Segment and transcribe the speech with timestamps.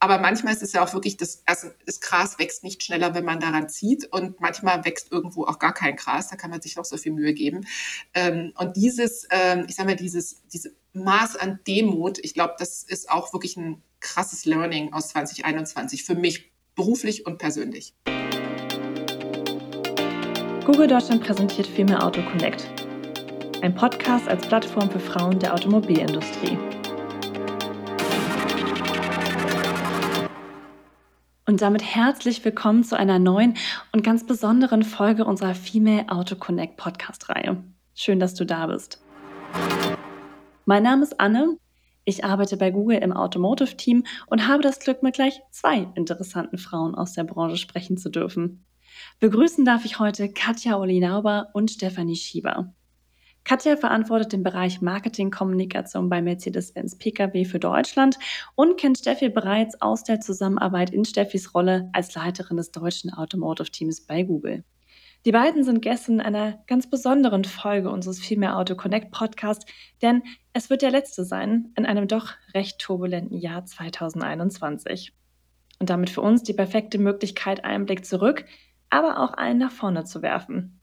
[0.00, 3.24] Aber manchmal ist es ja auch wirklich, das, also das Gras wächst nicht schneller, wenn
[3.24, 4.06] man daran zieht.
[4.12, 6.28] Und manchmal wächst irgendwo auch gar kein Gras.
[6.28, 7.66] Da kann man sich noch so viel Mühe geben.
[8.14, 12.84] Ähm, und dieses, ähm, ich sage mal, dieses, diese Maß an Demut, ich glaube, das
[12.84, 17.94] ist auch wirklich ein krasses Learning aus 2021 für mich beruflich und persönlich.
[20.64, 22.68] Google Deutschland präsentiert Female Auto Connect.
[23.62, 26.77] Ein Podcast als Plattform für Frauen der Automobilindustrie.
[31.48, 33.56] Und damit herzlich willkommen zu einer neuen
[33.92, 37.64] und ganz besonderen Folge unserer Female Auto Connect Podcast-Reihe.
[37.94, 39.02] Schön, dass du da bist.
[40.66, 41.56] Mein Name ist Anne.
[42.04, 46.94] Ich arbeite bei Google im Automotive-Team und habe das Glück, mit gleich zwei interessanten Frauen
[46.94, 48.66] aus der Branche sprechen zu dürfen.
[49.18, 52.74] Begrüßen darf ich heute Katja Olinauber und Stefanie Schieber.
[53.48, 58.18] Katja verantwortet den Bereich Marketingkommunikation bei Mercedes-Benz Pkw für Deutschland
[58.56, 63.70] und kennt Steffi bereits aus der Zusammenarbeit in Steffis Rolle als Leiterin des deutschen Automotive
[63.70, 64.64] Teams bei Google.
[65.24, 69.64] Die beiden sind gestern in einer ganz besonderen Folge unseres Female Auto Connect Podcast,
[70.02, 75.14] denn es wird der letzte sein in einem doch recht turbulenten Jahr 2021.
[75.78, 78.44] Und damit für uns die perfekte Möglichkeit, einen Blick zurück,
[78.90, 80.77] aber auch einen nach vorne zu werfen.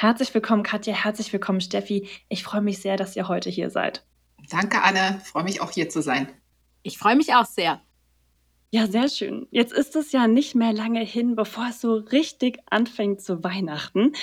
[0.00, 0.94] Herzlich willkommen, Katja.
[0.94, 2.08] Herzlich willkommen, Steffi.
[2.30, 4.02] Ich freue mich sehr, dass ihr heute hier seid.
[4.48, 5.20] Danke, Anne.
[5.22, 6.26] freue mich auch hier zu sein.
[6.82, 7.82] Ich freue mich auch sehr.
[8.70, 9.46] Ja, sehr schön.
[9.50, 14.14] Jetzt ist es ja nicht mehr lange hin, bevor es so richtig anfängt zu Weihnachten.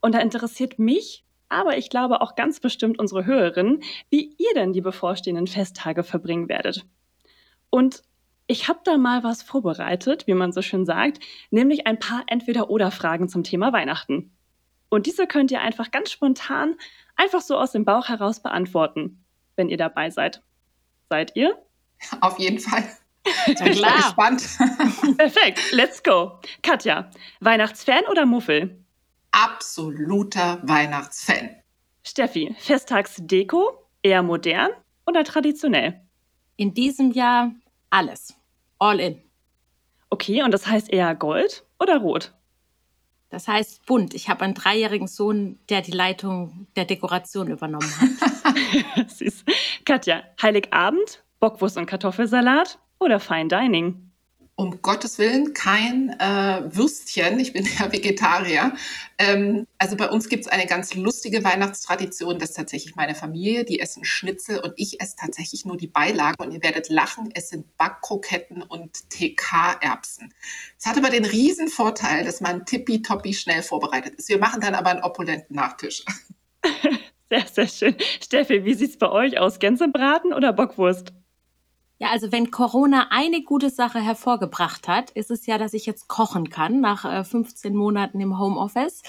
[0.00, 4.72] Und da interessiert mich, aber ich glaube auch ganz bestimmt unsere Hörerinnen, wie ihr denn
[4.72, 6.86] die bevorstehenden Festtage verbringen werdet.
[7.68, 8.02] Und
[8.46, 11.20] ich habe da mal was vorbereitet, wie man so schön sagt,
[11.50, 14.32] nämlich ein paar Entweder-Oder-Fragen zum Thema Weihnachten.
[14.88, 16.76] Und diese könnt ihr einfach ganz spontan,
[17.16, 19.24] einfach so aus dem Bauch heraus beantworten,
[19.56, 20.42] wenn ihr dabei seid.
[21.08, 21.56] Seid ihr?
[22.20, 22.84] Auf jeden Fall.
[23.48, 23.96] Ich bin klar.
[23.96, 24.46] gespannt.
[25.18, 26.38] Perfekt, let's go.
[26.62, 28.84] Katja, Weihnachtsfan oder Muffel?
[29.32, 31.50] Absoluter Weihnachtsfan.
[32.04, 34.70] Steffi, Festtagsdeko, eher modern
[35.06, 36.00] oder traditionell?
[36.56, 37.50] In diesem Jahr
[37.90, 38.32] alles.
[38.78, 39.20] All in.
[40.10, 42.32] Okay, und das heißt eher Gold oder Rot?
[43.36, 44.14] Das heißt bunt.
[44.14, 49.10] Ich habe einen dreijährigen Sohn, der die Leitung der Dekoration übernommen hat.
[49.10, 49.44] Süß.
[49.84, 54.05] Katja, Heiligabend, Bockwurst und Kartoffelsalat oder Fine Dining?
[54.56, 57.38] Um Gottes Willen kein äh, Würstchen.
[57.38, 58.72] Ich bin ja Vegetarier.
[59.18, 62.38] Ähm, also bei uns gibt es eine ganz lustige Weihnachtstradition.
[62.38, 63.64] Das ist tatsächlich meine Familie.
[63.64, 66.42] Die essen Schnitzel und ich esse tatsächlich nur die Beilagen.
[66.42, 70.32] Und ihr werdet lachen, es sind Backkroketten und TK-Erbsen.
[70.78, 74.30] Es hat aber den riesen Vorteil, dass man tippitoppi schnell vorbereitet ist.
[74.30, 76.02] Wir machen dann aber einen opulenten Nachtisch.
[77.28, 77.96] Sehr, sehr schön.
[78.22, 79.58] Steffi, wie sieht es bei euch aus?
[79.58, 81.12] Gänsebraten oder Bockwurst?
[81.98, 86.08] Ja, also wenn Corona eine gute Sache hervorgebracht hat, ist es ja, dass ich jetzt
[86.08, 89.02] kochen kann nach 15 äh, Monaten im Homeoffice.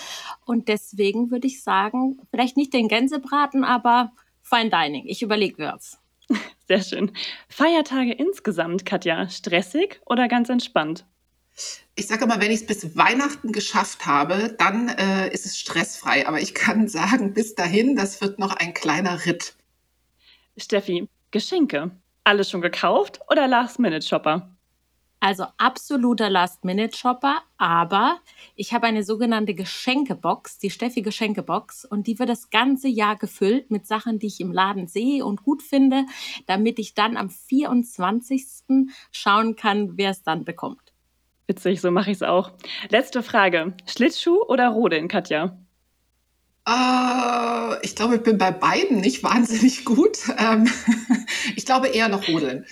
[0.45, 4.13] Und deswegen würde ich sagen, vielleicht nicht den Gänsebraten, aber
[4.49, 5.03] Fine Dining.
[5.07, 5.97] Ich überlege mir's.
[6.67, 7.11] Sehr schön.
[7.49, 11.05] Feiertage insgesamt, Katja, stressig oder ganz entspannt?
[11.95, 16.25] Ich sage mal, wenn ich es bis Weihnachten geschafft habe, dann äh, ist es stressfrei.
[16.27, 19.55] Aber ich kann sagen, bis dahin, das wird noch ein kleiner Ritt.
[20.55, 21.91] Steffi, Geschenke.
[22.27, 24.53] Alles schon gekauft oder Last-Minute-Shopper?
[25.21, 28.19] Also absoluter Last-Minute-Shopper, aber
[28.53, 33.71] ich habe eine sogenannte Geschenkebox, die Steffi Geschenkebox, und die wird das ganze Jahr gefüllt
[33.71, 36.05] mit Sachen, die ich im Laden sehe und gut finde,
[36.47, 38.45] damit ich dann am 24.
[39.13, 40.91] schauen kann, wer es dann bekommt.
[41.47, 42.51] Witzig, so mache ich es auch.
[42.89, 43.73] Letzte Frage.
[43.85, 45.57] Schlittschuh oder Rodeln, Katja?
[46.67, 50.19] Äh, ich glaube, ich bin bei beiden nicht wahnsinnig gut.
[50.37, 50.69] Ähm,
[51.55, 52.65] ich glaube eher noch Rodeln.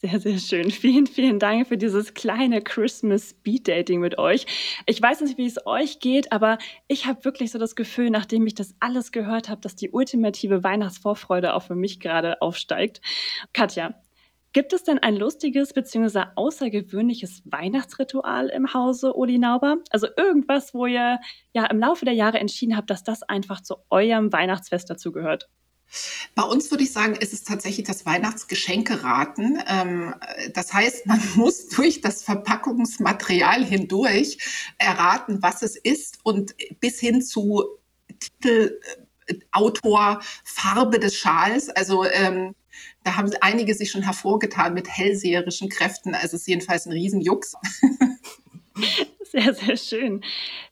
[0.00, 0.70] Sehr, sehr schön.
[0.70, 4.46] Vielen, vielen Dank für dieses kleine Christmas Speed Dating mit euch.
[4.86, 8.46] Ich weiß nicht, wie es euch geht, aber ich habe wirklich so das Gefühl, nachdem
[8.46, 13.00] ich das alles gehört habe, dass die ultimative Weihnachtsvorfreude auch für mich gerade aufsteigt.
[13.52, 14.00] Katja,
[14.52, 16.24] Gibt es denn ein lustiges bzw.
[16.34, 19.78] außergewöhnliches Weihnachtsritual im Hause Uli Nauber?
[19.90, 21.20] Also irgendwas, wo ihr
[21.52, 25.48] ja im Laufe der Jahre entschieden habt, dass das einfach zu eurem Weihnachtsfest dazugehört?
[26.34, 29.62] Bei uns würde ich sagen, ist es tatsächlich das Weihnachtsgeschenkeraten.
[29.66, 30.14] Ähm,
[30.54, 34.38] das heißt, man muss durch das Verpackungsmaterial hindurch
[34.78, 37.64] erraten, was es ist und bis hin zu
[38.18, 38.80] Titel,
[39.52, 41.68] Autor, Farbe des Schals.
[41.70, 42.54] Also ähm,
[43.04, 46.14] da haben einige sich schon hervorgetan mit hellseherischen Kräften.
[46.14, 47.54] Also es ist jedenfalls ein Riesenjux.
[49.30, 50.22] Sehr, sehr schön.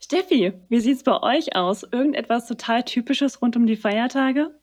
[0.00, 1.82] Steffi, wie sieht es bei euch aus?
[1.82, 4.58] Irgendetwas total Typisches rund um die Feiertage?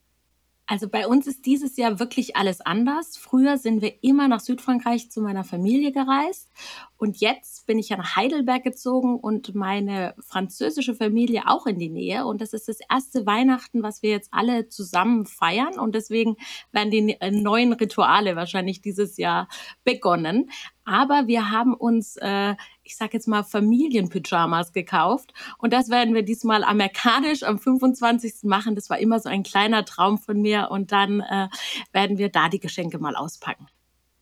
[0.66, 3.16] Also bei uns ist dieses Jahr wirklich alles anders.
[3.16, 6.50] Früher sind wir immer nach Südfrankreich zu meiner Familie gereist
[6.96, 12.26] und jetzt bin ich nach Heidelberg gezogen und meine französische Familie auch in die Nähe
[12.26, 16.36] und das ist das erste Weihnachten, was wir jetzt alle zusammen feiern und deswegen
[16.72, 19.48] werden die neuen Rituale wahrscheinlich dieses Jahr
[19.84, 20.50] begonnen.
[20.84, 25.32] Aber wir haben uns, äh, ich sag jetzt mal, Familienpyjamas gekauft.
[25.58, 28.44] Und das werden wir diesmal amerikanisch am 25.
[28.44, 28.74] machen.
[28.74, 30.68] Das war immer so ein kleiner Traum von mir.
[30.70, 31.48] Und dann äh,
[31.92, 33.66] werden wir da die Geschenke mal auspacken.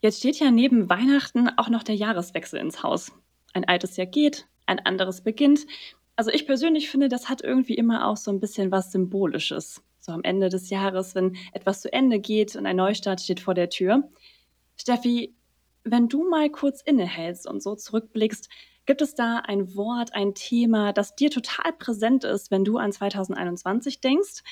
[0.03, 3.13] Jetzt steht ja neben Weihnachten auch noch der Jahreswechsel ins Haus.
[3.53, 5.61] Ein altes Jahr geht, ein anderes beginnt.
[6.17, 9.81] Also ich persönlich finde, das hat irgendwie immer auch so ein bisschen was Symbolisches.
[10.01, 13.55] So am Ende des Jahres, wenn etwas zu Ende geht und ein Neustart steht vor
[13.55, 14.11] der Tür.
[14.77, 15.37] Steffi,
[15.85, 18.49] wenn du mal kurz innehältst und so zurückblickst,
[18.87, 22.91] gibt es da ein Wort, ein Thema, das dir total präsent ist, wenn du an
[22.91, 24.43] 2021 denkst?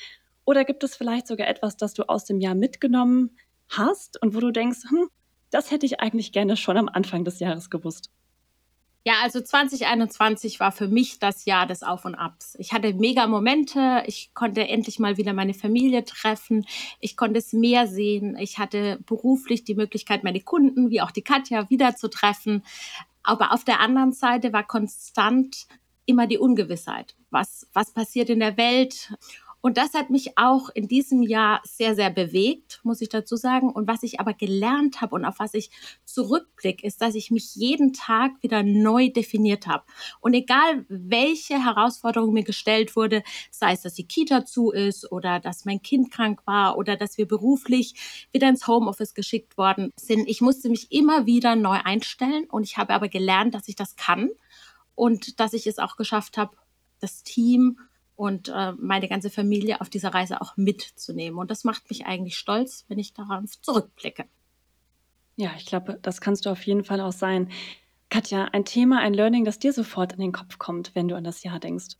[0.45, 3.35] Oder gibt es vielleicht sogar etwas, das du aus dem Jahr mitgenommen
[3.67, 5.09] hast und wo du denkst, hm,
[5.51, 8.09] das hätte ich eigentlich gerne schon am Anfang des Jahres gewusst?
[9.03, 12.55] Ja, also 2021 war für mich das Jahr des Auf und Abs.
[12.59, 14.03] Ich hatte mega Momente.
[14.05, 16.67] Ich konnte endlich mal wieder meine Familie treffen.
[16.99, 18.37] Ich konnte es mehr sehen.
[18.37, 22.63] Ich hatte beruflich die Möglichkeit, meine Kunden wie auch die Katja wieder zu treffen.
[23.23, 25.67] Aber auf der anderen Seite war konstant
[26.05, 27.15] immer die Ungewissheit.
[27.31, 29.13] Was, was passiert in der Welt?
[29.61, 33.69] Und das hat mich auch in diesem Jahr sehr, sehr bewegt, muss ich dazu sagen.
[33.71, 35.69] Und was ich aber gelernt habe und auf was ich
[36.03, 39.83] zurückblicke, ist, dass ich mich jeden Tag wieder neu definiert habe.
[40.19, 45.39] Und egal, welche Herausforderung mir gestellt wurde, sei es, dass die Kita zu ist oder
[45.39, 50.27] dass mein Kind krank war oder dass wir beruflich wieder ins Homeoffice geschickt worden sind,
[50.27, 52.45] ich musste mich immer wieder neu einstellen.
[52.49, 54.31] Und ich habe aber gelernt, dass ich das kann
[54.95, 56.57] und dass ich es auch geschafft habe,
[56.99, 57.79] das Team
[58.21, 61.39] und äh, meine ganze Familie auf dieser Reise auch mitzunehmen.
[61.39, 64.25] Und das macht mich eigentlich stolz, wenn ich darauf zurückblicke.
[65.37, 67.49] Ja, ich glaube, das kannst du auf jeden Fall auch sein.
[68.11, 71.23] Katja, ein Thema, ein Learning, das dir sofort in den Kopf kommt, wenn du an
[71.23, 71.95] das Jahr denkst.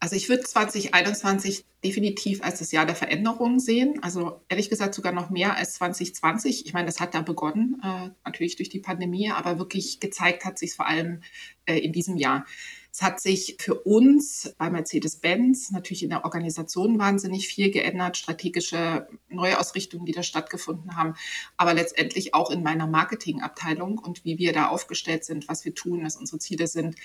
[0.00, 4.02] Also ich würde 2021 definitiv als das Jahr der Veränderung sehen.
[4.02, 6.64] Also ehrlich gesagt sogar noch mehr als 2020.
[6.64, 10.58] Ich meine, das hat da begonnen, äh, natürlich durch die Pandemie, aber wirklich gezeigt hat
[10.58, 11.20] sich vor allem
[11.66, 12.46] äh, in diesem Jahr.
[12.96, 19.06] Es hat sich für uns bei Mercedes-Benz natürlich in der Organisation wahnsinnig viel geändert, strategische
[19.28, 21.12] Neuausrichtungen, die da stattgefunden haben,
[21.58, 26.04] aber letztendlich auch in meiner Marketingabteilung und wie wir da aufgestellt sind, was wir tun,
[26.04, 26.96] was unsere Ziele sind.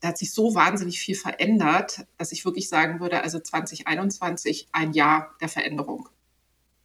[0.00, 4.92] Da hat sich so wahnsinnig viel verändert, dass ich wirklich sagen würde, also 2021 ein
[4.92, 6.08] Jahr der Veränderung.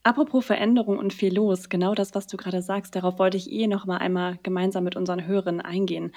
[0.05, 3.67] Apropos Veränderung und viel los, genau das, was du gerade sagst, darauf wollte ich eh
[3.67, 6.11] noch mal einmal gemeinsam mit unseren Hörern eingehen.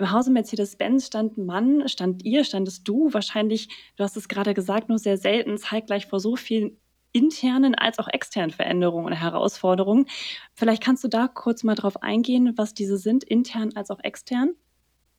[0.00, 4.88] Im Hause Mercedes-Benz stand man, stand ihr, standest du wahrscheinlich, du hast es gerade gesagt,
[4.88, 6.78] nur sehr selten zeitgleich vor so vielen
[7.12, 10.06] internen als auch externen Veränderungen und Herausforderungen.
[10.54, 14.54] Vielleicht kannst du da kurz mal drauf eingehen, was diese sind, intern als auch extern?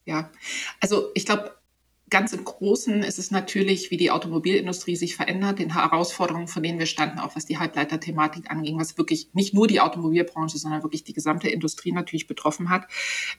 [0.05, 0.31] Ja,
[0.79, 1.51] also ich glaube,
[2.11, 6.77] Ganz im Großen ist es natürlich, wie die Automobilindustrie sich verändert, den Herausforderungen, von denen
[6.77, 11.05] wir standen, auch was die Halbleiterthematik anging, was wirklich nicht nur die Automobilbranche, sondern wirklich
[11.05, 12.85] die gesamte Industrie natürlich betroffen hat.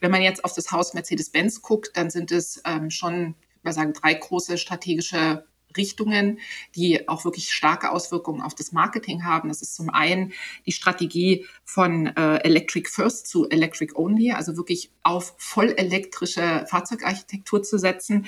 [0.00, 3.74] Wenn man jetzt auf das Haus Mercedes-Benz guckt, dann sind es ähm, schon, ich würde
[3.74, 5.44] sagen, drei große strategische
[5.76, 6.38] Richtungen,
[6.74, 9.48] die auch wirklich starke Auswirkungen auf das Marketing haben.
[9.48, 10.32] Das ist zum einen
[10.66, 17.62] die Strategie von äh, Electric First zu Electric Only, also wirklich auf voll elektrische Fahrzeugarchitektur
[17.62, 18.26] zu setzen.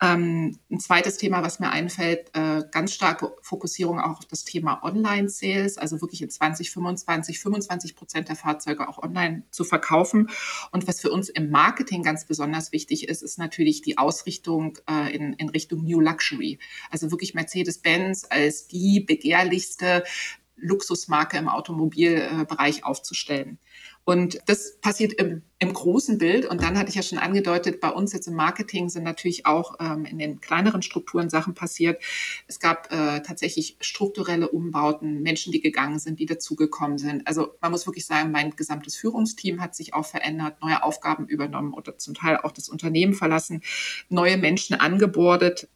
[0.00, 4.82] Ähm, ein zweites Thema, was mir einfällt, äh, ganz starke Fokussierung auch auf das Thema
[4.82, 10.30] Online-Sales, also wirklich in 2025 25 Prozent der Fahrzeuge auch online zu verkaufen.
[10.72, 15.14] Und was für uns im Marketing ganz besonders wichtig ist, ist natürlich die Ausrichtung äh,
[15.14, 16.58] in, in Richtung New Luxury.
[16.90, 20.04] Also wirklich Mercedes-Benz als die begehrlichste
[20.56, 23.58] Luxusmarke im Automobilbereich aufzustellen.
[24.06, 26.44] Und das passiert im, im, großen Bild.
[26.44, 29.76] Und dann hatte ich ja schon angedeutet, bei uns jetzt im Marketing sind natürlich auch
[29.80, 32.02] ähm, in den kleineren Strukturen Sachen passiert.
[32.46, 37.26] Es gab äh, tatsächlich strukturelle Umbauten, Menschen, die gegangen sind, die dazugekommen sind.
[37.26, 41.72] Also man muss wirklich sagen, mein gesamtes Führungsteam hat sich auch verändert, neue Aufgaben übernommen
[41.72, 43.62] oder zum Teil auch das Unternehmen verlassen,
[44.10, 45.68] neue Menschen angebordet.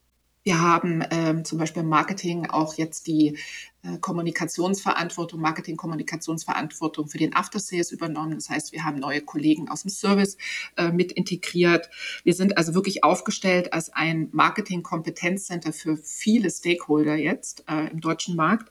[0.49, 3.37] Wir haben ähm, zum Beispiel im Marketing auch jetzt die
[3.83, 8.37] äh, Kommunikationsverantwortung, Marketing-Kommunikationsverantwortung für den After-Sales übernommen.
[8.37, 10.39] Das heißt, wir haben neue Kollegen aus dem Service
[10.79, 11.91] äh, mit integriert.
[12.25, 18.35] Wir sind also wirklich aufgestellt als ein Marketing-Kompetenzcenter für viele Stakeholder jetzt äh, im deutschen
[18.35, 18.71] Markt.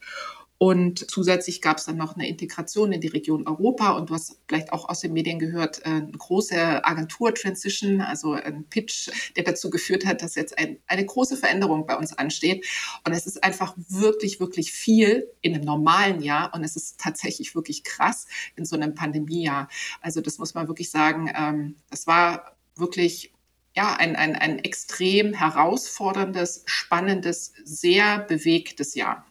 [0.59, 4.39] Und zusätzlich gab es dann noch eine Integration in die Region Europa und du hast
[4.47, 9.69] vielleicht auch aus den Medien gehört, äh, eine große Agentur-Transition, also ein Pitch, der dazu
[9.69, 12.65] geführt hat, dass jetzt ein, eine große Veränderung bei uns ansteht.
[13.05, 17.53] Und es ist einfach wirklich, wirklich viel in einem normalen Jahr und es ist tatsächlich
[17.53, 19.67] wirklich krass in so einem Pandemiejahr.
[20.01, 23.31] Also das muss man wirklich sagen, ähm, das war wirklich
[23.75, 29.26] ja, ein, ein, ein extrem herausforderndes, spannendes, sehr bewegtes Jahr.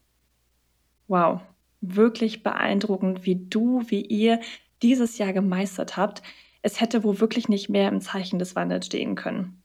[1.08, 1.40] Wow,
[1.80, 4.40] wirklich beeindruckend, wie du, wie ihr
[4.82, 6.22] dieses Jahr gemeistert habt.
[6.62, 9.62] Es hätte wohl wirklich nicht mehr im Zeichen des Wandels stehen können.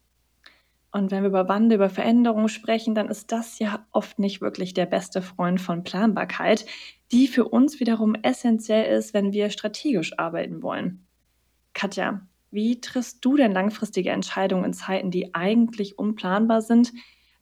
[0.91, 4.73] Und wenn wir über Wandel, über Veränderung sprechen, dann ist das ja oft nicht wirklich
[4.73, 6.65] der beste Freund von Planbarkeit,
[7.11, 11.07] die für uns wiederum essentiell ist, wenn wir strategisch arbeiten wollen.
[11.73, 16.93] Katja, wie triffst du denn langfristige Entscheidungen in Zeiten, die eigentlich unplanbar sind?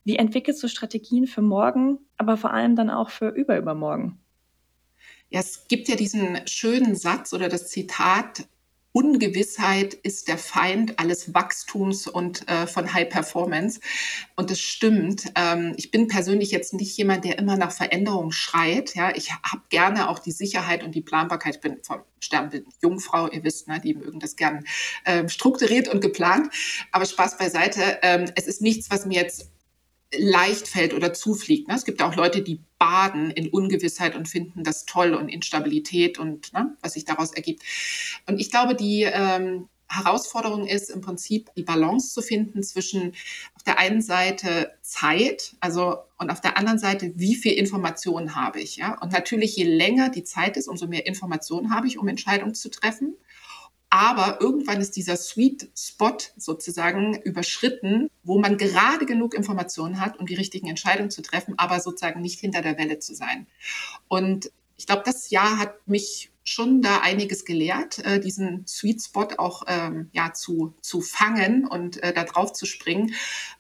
[0.10, 4.18] Wie entwickelst du Strategien für morgen, aber vor allem dann auch für überübermorgen?
[5.30, 8.48] Ja, es gibt ja diesen schönen Satz oder das Zitat,
[8.92, 13.82] Ungewissheit ist der Feind alles Wachstums und äh, von High Performance.
[14.36, 15.26] Und das stimmt.
[15.36, 18.96] Ähm, ich bin persönlich jetzt nicht jemand, der immer nach Veränderung schreit.
[18.96, 21.58] Ja, ich habe gerne auch die Sicherheit und die Planbarkeit.
[21.58, 24.66] Ich bin vom Sternbild Jungfrau, ihr wisst, ne, die mögen das gern
[25.06, 26.52] äh, strukturiert und geplant.
[26.92, 28.00] Aber Spaß beiseite.
[28.02, 29.52] Ähm, es ist nichts, was mir jetzt
[30.18, 31.68] leicht fällt oder zufliegt.
[31.68, 31.76] Ne?
[31.76, 36.52] Es gibt auch Leute, die baden in Ungewissheit und finden das toll und Instabilität und
[36.54, 37.64] ne, was sich daraus ergibt.
[38.28, 43.14] Und ich glaube, die ähm, Herausforderung ist im Prinzip die Balance zu finden zwischen
[43.56, 48.62] auf der einen Seite Zeit, also und auf der anderen Seite, wie viel Informationen habe
[48.62, 49.00] ich, ja?
[49.02, 52.70] Und natürlich, je länger die Zeit ist, umso mehr Informationen habe ich, um Entscheidungen zu
[52.70, 53.16] treffen.
[53.90, 60.28] Aber irgendwann ist dieser Sweet Spot sozusagen überschritten, wo man gerade genug Informationen hat, um
[60.28, 63.48] die richtigen Entscheidungen zu treffen, aber sozusagen nicht hinter der Welle zu sein.
[64.08, 69.28] Und ich glaube, das Jahr hat mich schon da einiges gelehrt, äh, diesen Sweet Spot
[69.38, 73.14] auch ähm, ja, zu, zu fangen und äh, da drauf zu springen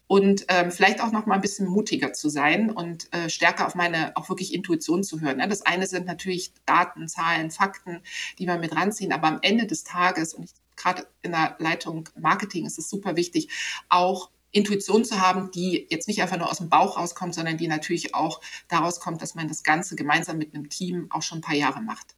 [0.07, 3.75] und ähm, vielleicht auch noch mal ein bisschen mutiger zu sein und äh, stärker auf
[3.75, 5.37] meine auch wirklich Intuition zu hören.
[5.37, 5.47] Ne?
[5.47, 8.01] Das eine sind natürlich Daten, Zahlen, Fakten,
[8.39, 12.65] die wir mit ranziehen, aber am Ende des Tages und gerade in der Leitung Marketing
[12.65, 13.49] ist es super wichtig,
[13.89, 17.67] auch Intuition zu haben, die jetzt nicht einfach nur aus dem Bauch rauskommt, sondern die
[17.67, 21.41] natürlich auch daraus kommt, dass man das Ganze gemeinsam mit einem Team auch schon ein
[21.41, 22.15] paar Jahre macht.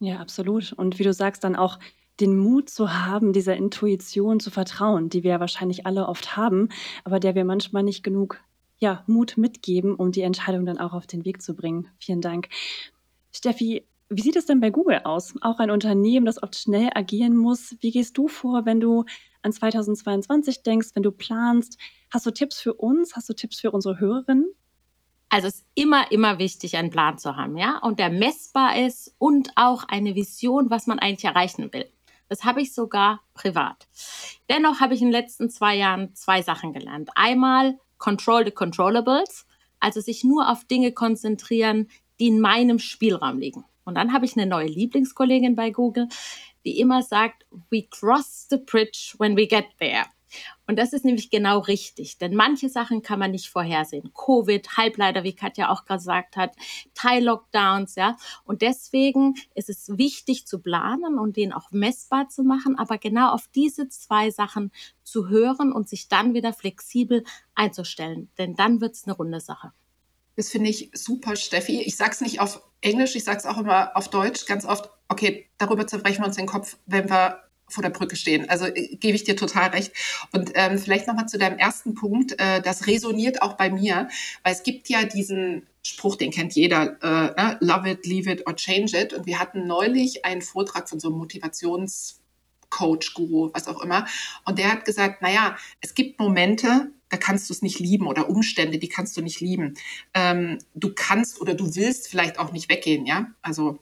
[0.00, 0.72] Ja, absolut.
[0.72, 1.78] Und wie du sagst, dann auch
[2.20, 6.68] den Mut zu haben, dieser Intuition zu vertrauen, die wir ja wahrscheinlich alle oft haben,
[7.04, 8.40] aber der wir manchmal nicht genug
[8.78, 11.88] ja, Mut mitgeben, um die Entscheidung dann auch auf den Weg zu bringen.
[11.98, 12.48] Vielen Dank.
[13.30, 15.34] Steffi, wie sieht es denn bei Google aus?
[15.42, 17.76] Auch ein Unternehmen, das oft schnell agieren muss.
[17.80, 19.04] Wie gehst du vor, wenn du
[19.42, 21.78] an 2022 denkst, wenn du planst?
[22.10, 23.14] Hast du Tipps für uns?
[23.16, 24.46] Hast du Tipps für unsere Hörerinnen?
[25.30, 29.14] Also es ist immer, immer wichtig, einen Plan zu haben, ja, und der messbar ist
[29.18, 31.88] und auch eine Vision, was man eigentlich erreichen will.
[32.28, 33.88] Das habe ich sogar privat.
[34.48, 37.10] Dennoch habe ich in den letzten zwei Jahren zwei Sachen gelernt.
[37.14, 39.46] Einmal Control the Controllables,
[39.78, 43.64] also sich nur auf Dinge konzentrieren, die in meinem Spielraum liegen.
[43.84, 46.08] Und dann habe ich eine neue Lieblingskollegin bei Google,
[46.64, 50.04] die immer sagt, we cross the bridge when we get there.
[50.66, 54.12] Und das ist nämlich genau richtig, denn manche Sachen kann man nicht vorhersehen.
[54.14, 56.54] Covid, Halbleiter, wie Katja auch gesagt hat,
[56.94, 58.16] Teil-Lockdowns, ja.
[58.44, 63.30] Und deswegen ist es wichtig zu planen und den auch messbar zu machen, aber genau
[63.30, 64.70] auf diese zwei Sachen
[65.02, 69.72] zu hören und sich dann wieder flexibel einzustellen, denn dann wird es eine runde Sache.
[70.36, 71.82] Das finde ich super, Steffi.
[71.82, 74.88] Ich sage es nicht auf Englisch, ich sage es auch immer auf Deutsch ganz oft.
[75.08, 78.48] Okay, darüber zerbrechen wir uns den Kopf, wenn wir vor der Brücke stehen.
[78.48, 79.92] Also äh, gebe ich dir total recht.
[80.32, 82.38] Und ähm, vielleicht nochmal zu deinem ersten Punkt.
[82.38, 84.08] Äh, das resoniert auch bei mir,
[84.42, 87.58] weil es gibt ja diesen Spruch, den kennt jeder, äh, ne?
[87.60, 89.12] love it, leave it or change it.
[89.12, 94.06] Und wir hatten neulich einen Vortrag von so einem Motivationscoach, Guru, was auch immer.
[94.44, 98.28] Und der hat gesagt, naja, es gibt Momente, da kannst du es nicht lieben oder
[98.28, 99.74] Umstände, die kannst du nicht lieben.
[100.14, 103.26] Ähm, du kannst oder du willst vielleicht auch nicht weggehen, ja.
[103.42, 103.78] Also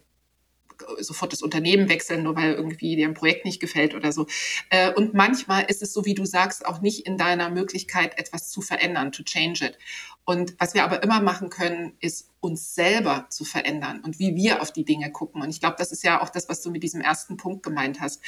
[1.00, 4.26] sofort das Unternehmen wechseln, nur weil irgendwie dir ein Projekt nicht gefällt oder so.
[4.70, 8.50] Äh, und manchmal ist es so, wie du sagst, auch nicht in deiner Möglichkeit, etwas
[8.50, 9.78] zu verändern, to change it.
[10.24, 14.60] Und was wir aber immer machen können, ist uns selber zu verändern und wie wir
[14.60, 15.42] auf die Dinge gucken.
[15.42, 18.00] Und ich glaube, das ist ja auch das, was du mit diesem ersten Punkt gemeint
[18.00, 18.22] hast.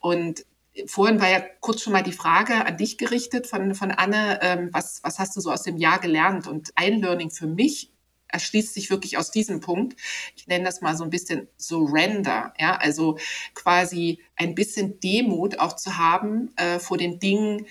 [0.00, 0.44] Und
[0.86, 4.70] Vorhin war ja kurz schon mal die Frage an dich gerichtet von, von Anne, ähm,
[4.72, 6.48] was, was hast du so aus dem Jahr gelernt?
[6.48, 7.93] Und ein Learning für mich
[8.34, 9.98] erschließt sich wirklich aus diesem Punkt.
[10.36, 13.16] Ich nenne das mal so ein bisschen Surrender, ja, also
[13.54, 17.66] quasi ein bisschen Demut auch zu haben äh, vor den Dingen,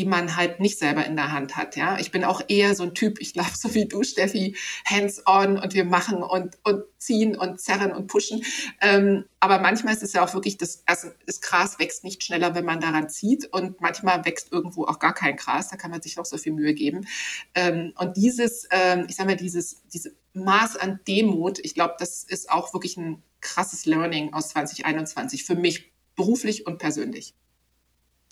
[0.00, 1.76] die man halt nicht selber in der Hand hat.
[1.76, 5.22] Ja, ich bin auch eher so ein Typ, ich glaube, so wie du, Steffi, hands
[5.26, 8.42] on und wir machen und, und ziehen und zerren und pushen.
[8.80, 12.54] Ähm, aber manchmal ist es ja auch wirklich, das, also das Gras wächst nicht schneller,
[12.54, 16.00] wenn man daran zieht und manchmal wächst irgendwo auch gar kein Gras, da kann man
[16.00, 17.06] sich noch so viel Mühe geben.
[17.54, 22.24] Ähm, und dieses, ähm, ich sage mal, dieses, diese Maß an Demut, ich glaube, das
[22.24, 27.34] ist auch wirklich ein krasses Learning aus 2021 für mich beruflich und persönlich.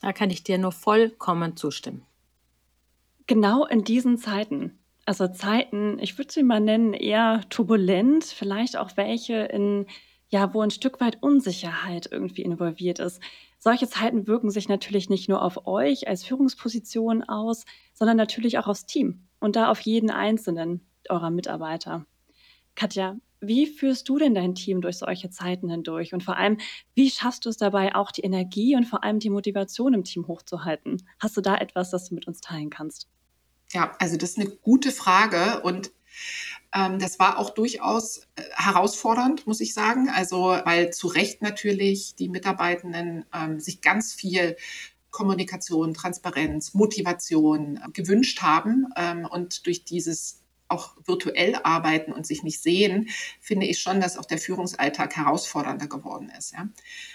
[0.00, 2.04] Da kann ich dir nur vollkommen zustimmen.
[3.26, 8.96] Genau in diesen Zeiten, also Zeiten, ich würde sie mal nennen, eher turbulent, vielleicht auch
[8.96, 9.86] welche in,
[10.28, 13.20] ja, wo ein Stück weit Unsicherheit irgendwie involviert ist.
[13.58, 18.66] Solche Zeiten wirken sich natürlich nicht nur auf euch als Führungsposition aus, sondern natürlich auch
[18.66, 22.06] aufs Team und da auf jeden einzelnen eurer Mitarbeiter.
[22.74, 26.12] Katja, wie führst du denn dein Team durch solche Zeiten hindurch?
[26.12, 26.58] Und vor allem,
[26.94, 30.26] wie schaffst du es dabei, auch die Energie und vor allem die Motivation im Team
[30.26, 31.02] hochzuhalten?
[31.18, 33.08] Hast du da etwas, das du mit uns teilen kannst?
[33.72, 35.92] Ja, also das ist eine gute Frage und
[36.74, 40.08] ähm, das war auch durchaus äh, herausfordernd, muss ich sagen.
[40.08, 44.56] Also, weil zu Recht natürlich die Mitarbeitenden ähm, sich ganz viel
[45.10, 48.86] Kommunikation, Transparenz, Motivation äh, gewünscht haben.
[48.96, 53.08] Ähm, und durch dieses auch virtuell arbeiten und sich nicht sehen,
[53.40, 56.52] finde ich schon, dass auch der Führungsalltag herausfordernder geworden ist.
[56.52, 56.68] Ja?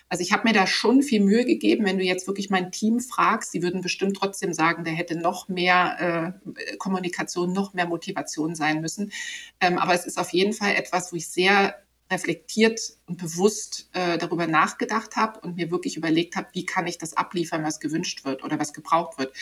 [0.09, 1.85] Also ich habe mir da schon viel Mühe gegeben.
[1.85, 5.47] Wenn du jetzt wirklich mein Team fragst, die würden bestimmt trotzdem sagen, da hätte noch
[5.47, 9.11] mehr äh, Kommunikation, noch mehr Motivation sein müssen.
[9.59, 11.75] Ähm, aber es ist auf jeden Fall etwas, wo ich sehr
[12.11, 16.97] reflektiert und bewusst äh, darüber nachgedacht habe und mir wirklich überlegt habe, wie kann ich
[16.97, 19.35] das abliefern, was gewünscht wird oder was gebraucht wird.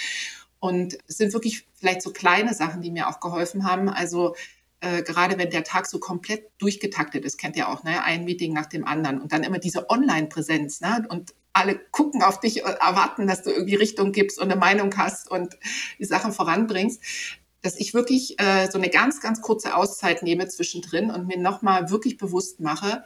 [0.61, 3.89] Und es sind wirklich vielleicht so kleine Sachen, die mir auch geholfen haben.
[3.89, 4.35] Also
[4.79, 8.03] äh, gerade wenn der Tag so komplett durchgetaktet ist, kennt ihr auch, ne?
[8.03, 11.03] ein Meeting nach dem anderen und dann immer diese Online-Präsenz ne?
[11.09, 14.95] und alle gucken auf dich und erwarten, dass du irgendwie Richtung gibst und eine Meinung
[14.97, 15.57] hast und
[15.97, 17.01] die Sachen voranbringst,
[17.63, 21.89] dass ich wirklich äh, so eine ganz, ganz kurze Auszeit nehme zwischendrin und mir nochmal
[21.89, 23.03] wirklich bewusst mache,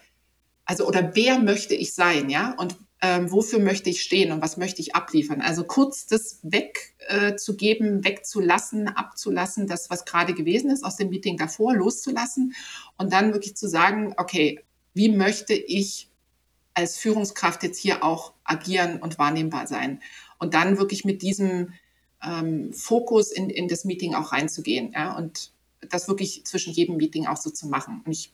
[0.66, 2.54] also oder wer möchte ich sein, ja?
[2.58, 2.76] Und
[3.08, 5.40] ähm, wofür möchte ich stehen und was möchte ich abliefern.
[5.40, 11.38] Also kurz das wegzugeben, äh, wegzulassen, abzulassen, das, was gerade gewesen ist, aus dem Meeting
[11.38, 12.56] davor loszulassen
[12.98, 14.62] und dann wirklich zu sagen, okay,
[14.96, 16.10] wie möchte ich
[16.74, 20.02] als Führungskraft jetzt hier auch agieren und wahrnehmbar sein?
[20.40, 21.74] Und dann wirklich mit diesem
[22.24, 25.52] ähm, Fokus in, in das Meeting auch reinzugehen ja, und
[25.92, 28.02] das wirklich zwischen jedem Meeting auch so zu machen.
[28.04, 28.34] Und ich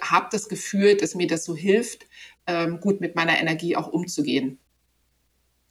[0.00, 2.06] habe das Gefühl, dass mir das so hilft,
[2.46, 4.58] ähm, gut mit meiner Energie auch umzugehen.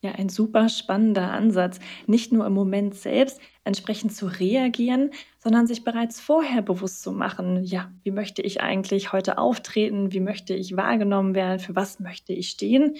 [0.04, 5.86] Ja, ein super spannender Ansatz, nicht nur im Moment selbst entsprechend zu reagieren, sondern sich
[5.86, 10.76] bereits vorher bewusst zu machen, ja, wie möchte ich eigentlich heute auftreten, wie möchte ich
[10.76, 12.98] wahrgenommen werden, für was möchte ich stehen.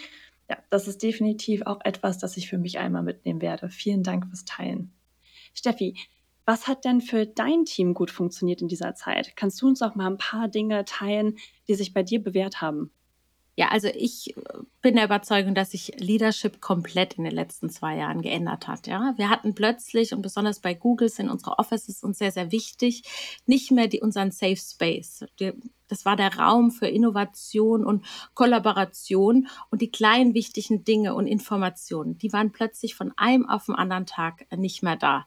[0.50, 3.70] Ja, das ist definitiv auch etwas, das ich für mich einmal mitnehmen werde.
[3.70, 4.94] Vielen Dank fürs Teilen.
[5.54, 5.96] Steffi,
[6.46, 9.36] was hat denn für dein Team gut funktioniert in dieser Zeit?
[9.36, 12.92] Kannst du uns auch mal ein paar Dinge teilen, die sich bei dir bewährt haben?
[13.56, 14.42] Ja, also ich äh,
[14.82, 18.88] bin der Überzeugung, dass sich Leadership komplett in den letzten zwei Jahren geändert hat.
[18.88, 23.04] Ja, wir hatten plötzlich und besonders bei Google sind unsere Offices uns sehr, sehr wichtig,
[23.46, 25.26] nicht mehr die, unseren Safe Space.
[25.40, 25.54] Die,
[25.88, 28.04] das war der Raum für Innovation und
[28.34, 33.76] Kollaboration und die kleinen wichtigen Dinge und Informationen, die waren plötzlich von einem auf den
[33.76, 35.26] anderen Tag nicht mehr da.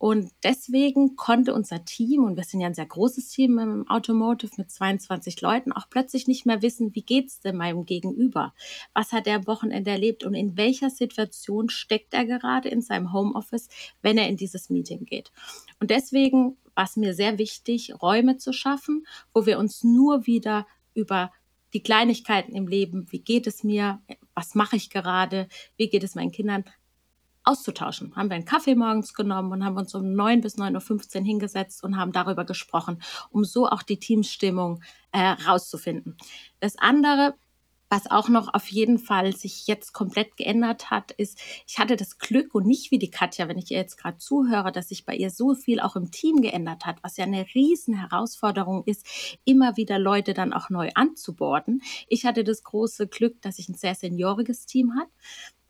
[0.00, 4.52] Und deswegen konnte unser Team, und wir sind ja ein sehr großes Team im Automotive
[4.56, 8.54] mit 22 Leuten, auch plötzlich nicht mehr wissen, wie geht's denn meinem Gegenüber?
[8.94, 13.12] Was hat er am Wochenende erlebt und in welcher Situation steckt er gerade in seinem
[13.12, 13.68] Homeoffice,
[14.00, 15.32] wenn er in dieses Meeting geht?
[15.80, 20.66] Und deswegen war es mir sehr wichtig, Räume zu schaffen, wo wir uns nur wieder
[20.94, 21.30] über
[21.74, 24.00] die Kleinigkeiten im Leben, wie geht es mir,
[24.34, 26.64] was mache ich gerade, wie geht es meinen Kindern,
[27.50, 28.14] auszutauschen.
[28.14, 31.82] Haben wir einen Kaffee morgens genommen und haben uns um 9 bis 9.15 Uhr hingesetzt
[31.82, 34.82] und haben darüber gesprochen, um so auch die Teamstimmung
[35.12, 36.16] äh, rauszufinden.
[36.60, 37.34] Das andere,
[37.88, 42.18] was auch noch auf jeden Fall sich jetzt komplett geändert hat, ist, ich hatte das
[42.18, 45.16] Glück und nicht wie die Katja, wenn ich ihr jetzt gerade zuhöre, dass sich bei
[45.16, 49.04] ihr so viel auch im Team geändert hat, was ja eine riesen Herausforderung ist,
[49.44, 51.82] immer wieder Leute dann auch neu anzuborden.
[52.06, 55.08] Ich hatte das große Glück, dass ich ein sehr senioriges Team hat,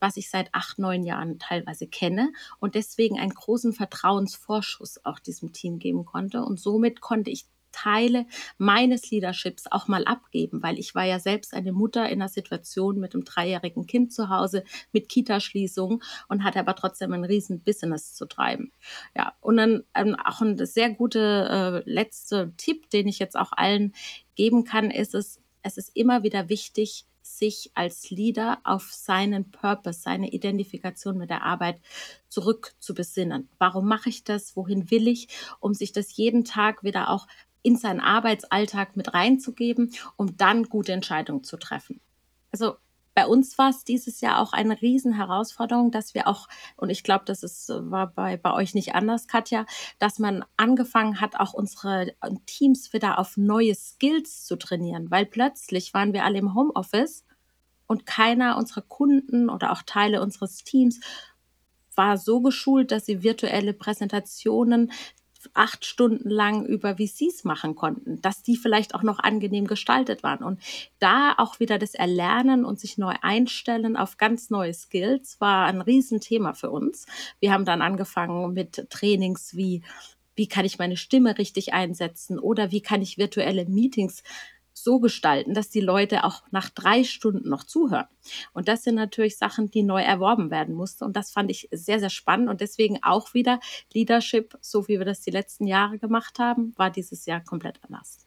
[0.01, 5.53] was ich seit acht, neun Jahren teilweise kenne und deswegen einen großen Vertrauensvorschuss auch diesem
[5.53, 6.43] Team geben konnte.
[6.43, 8.27] Und somit konnte ich Teile
[8.59, 12.99] meines Leaderships auch mal abgeben, weil ich war ja selbst eine Mutter in einer Situation
[12.99, 18.15] mit einem dreijährigen Kind zu Hause mit Kitaschließung und hatte aber trotzdem ein riesen Business
[18.15, 18.73] zu treiben.
[19.17, 23.53] Ja, und dann ähm, auch ein sehr guter äh, letzter Tipp, den ich jetzt auch
[23.53, 23.95] allen
[24.35, 27.07] geben kann, ist es, es ist immer wieder wichtig,
[27.39, 31.81] sich als Leader auf seinen Purpose, seine Identifikation mit der Arbeit
[32.29, 33.49] zurück zu besinnen.
[33.59, 34.57] Warum mache ich das?
[34.57, 35.29] Wohin will ich?
[35.61, 37.27] Um sich das jeden Tag wieder auch
[37.63, 42.01] in seinen Arbeitsalltag mit reinzugeben, um dann gute Entscheidungen zu treffen.
[42.53, 42.77] Also
[43.15, 47.25] bei uns war es dieses Jahr auch eine Riesenherausforderung, dass wir auch, und ich glaube,
[47.27, 49.67] das ist, war bei, bei euch nicht anders, Katja,
[49.99, 52.15] dass man angefangen hat, auch unsere
[52.47, 57.25] Teams wieder auf neue Skills zu trainieren, weil plötzlich waren wir alle im Homeoffice
[57.87, 61.01] und keiner unserer Kunden oder auch Teile unseres Teams
[61.97, 64.93] war so geschult, dass sie virtuelle Präsentationen
[65.55, 70.45] acht Stunden lang über VCs machen konnten, dass die vielleicht auch noch angenehm gestaltet waren.
[70.45, 70.61] Und
[70.99, 75.81] da auch wieder das Erlernen und sich neu einstellen auf ganz neue Skills war ein
[75.81, 77.07] Riesenthema für uns.
[77.39, 79.83] Wir haben dann angefangen mit Trainings wie
[80.37, 84.23] wie kann ich meine Stimme richtig einsetzen oder wie kann ich virtuelle Meetings
[84.73, 88.07] so gestalten, dass die Leute auch nach drei Stunden noch zuhören.
[88.53, 91.05] Und das sind natürlich Sachen, die neu erworben werden mussten.
[91.05, 92.49] Und das fand ich sehr, sehr spannend.
[92.49, 93.61] Und deswegen auch wieder
[93.93, 98.27] Leadership, so wie wir das die letzten Jahre gemacht haben, war dieses Jahr komplett anders.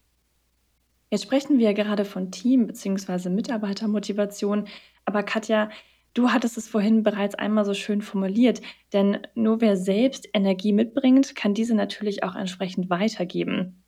[1.10, 3.30] Jetzt sprechen wir gerade von Team- bzw.
[3.30, 4.68] Mitarbeitermotivation.
[5.06, 5.70] Aber Katja,
[6.16, 8.62] Du hattest es vorhin bereits einmal so schön formuliert,
[8.94, 13.83] denn nur wer selbst Energie mitbringt, kann diese natürlich auch entsprechend weitergeben.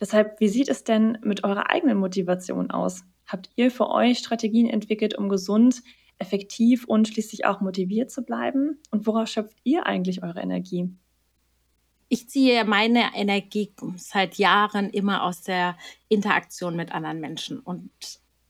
[0.00, 3.04] Deshalb, wie sieht es denn mit eurer eigenen Motivation aus?
[3.26, 5.82] Habt ihr für euch Strategien entwickelt, um gesund,
[6.18, 8.78] effektiv und schließlich auch motiviert zu bleiben?
[8.90, 10.90] Und woraus schöpft ihr eigentlich eure Energie?
[12.08, 15.76] Ich ziehe meine Energie seit Jahren immer aus der
[16.08, 17.90] Interaktion mit anderen Menschen und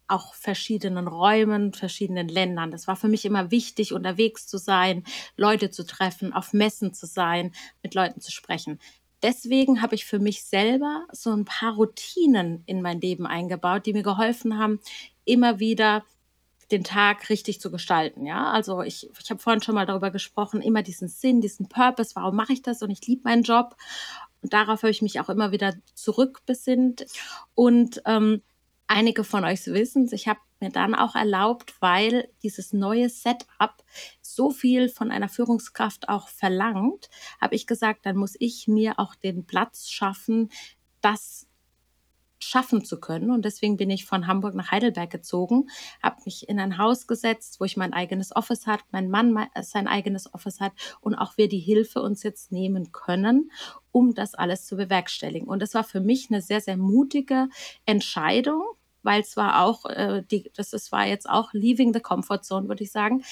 [0.08, 2.70] auch verschiedenen Räumen, verschiedenen Ländern.
[2.70, 5.04] Das war für mich immer wichtig, unterwegs zu sein,
[5.36, 8.78] Leute zu treffen, auf Messen zu sein, mit Leuten zu sprechen
[9.26, 13.92] deswegen habe ich für mich selber so ein paar Routinen in mein Leben eingebaut, die
[13.92, 14.78] mir geholfen haben,
[15.24, 16.04] immer wieder
[16.70, 18.24] den Tag richtig zu gestalten.
[18.24, 22.14] Ja, also ich, ich habe vorhin schon mal darüber gesprochen, immer diesen Sinn, diesen Purpose,
[22.14, 23.76] warum mache ich das und ich liebe meinen Job.
[24.42, 27.06] Und darauf habe ich mich auch immer wieder zurückbesinnt.
[27.56, 28.42] Und ähm,
[28.86, 33.84] einige von euch wissen ich habe mir dann auch erlaubt, weil dieses neue Setup
[34.20, 37.08] so viel von einer Führungskraft auch verlangt,
[37.40, 40.50] habe ich gesagt, dann muss ich mir auch den Platz schaffen,
[41.00, 41.46] das
[42.38, 43.30] schaffen zu können.
[43.30, 45.68] Und deswegen bin ich von Hamburg nach Heidelberg gezogen,
[46.02, 49.88] habe mich in ein Haus gesetzt, wo ich mein eigenes Office hat, mein Mann sein
[49.88, 53.50] eigenes Office hat und auch wir die Hilfe uns jetzt nehmen können,
[53.90, 55.48] um das alles zu bewerkstelligen.
[55.48, 57.48] Und das war für mich eine sehr, sehr mutige
[57.84, 58.62] Entscheidung,
[59.06, 62.68] weil es war auch, äh, die, das ist, war jetzt auch leaving the comfort zone,
[62.68, 63.24] würde ich sagen.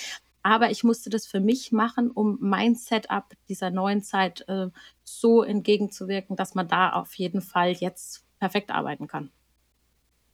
[0.43, 4.69] Aber ich musste das für mich machen, um mein Setup dieser neuen Zeit äh,
[5.03, 9.31] so entgegenzuwirken, dass man da auf jeden Fall jetzt perfekt arbeiten kann.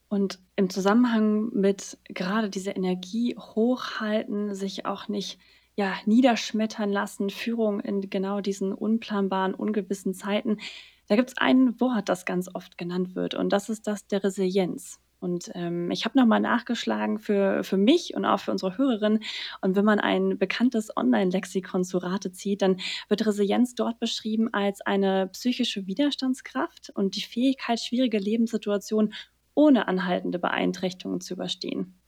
[0.09, 5.39] Und im Zusammenhang mit gerade dieser Energie hochhalten, sich auch nicht
[5.77, 10.59] ja, niederschmettern lassen, Führung in genau diesen unplanbaren, ungewissen Zeiten,
[11.07, 14.23] da gibt es ein Wort, das ganz oft genannt wird, und das ist das der
[14.23, 15.01] Resilienz.
[15.21, 19.23] Und ähm, ich habe nochmal nachgeschlagen für, für mich und auch für unsere Hörerinnen.
[19.61, 22.79] Und wenn man ein bekanntes Online-Lexikon zu Rate zieht, dann
[23.09, 29.13] wird Resilienz dort beschrieben als eine psychische Widerstandskraft und die Fähigkeit, schwierige Lebenssituationen
[29.55, 32.01] ohne anhaltende Beeinträchtigungen zu überstehen.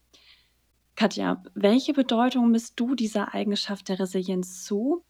[0.94, 5.04] Katja, welche Bedeutung misst du dieser Eigenschaft der Resilienz zu,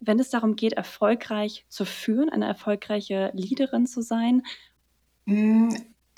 [0.00, 4.42] wenn es darum geht, erfolgreich zu führen, eine erfolgreiche Leaderin zu sein?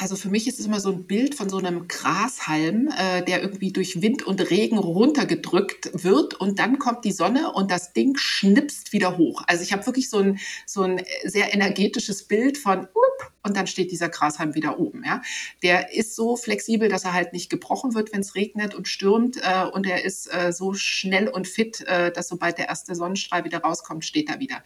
[0.00, 3.42] Also für mich ist es immer so ein Bild von so einem Grashalm, äh, der
[3.42, 8.16] irgendwie durch Wind und Regen runtergedrückt wird und dann kommt die Sonne und das Ding
[8.16, 9.42] schnipst wieder hoch.
[9.46, 13.66] Also ich habe wirklich so ein, so ein sehr energetisches Bild von up, und dann
[13.66, 15.02] steht dieser Grashalm wieder oben.
[15.04, 15.22] Ja?
[15.62, 19.38] Der ist so flexibel, dass er halt nicht gebrochen wird, wenn es regnet und stürmt
[19.38, 23.44] äh, und er ist äh, so schnell und fit, äh, dass sobald der erste Sonnenstrahl
[23.44, 24.62] wieder rauskommt, steht er wieder.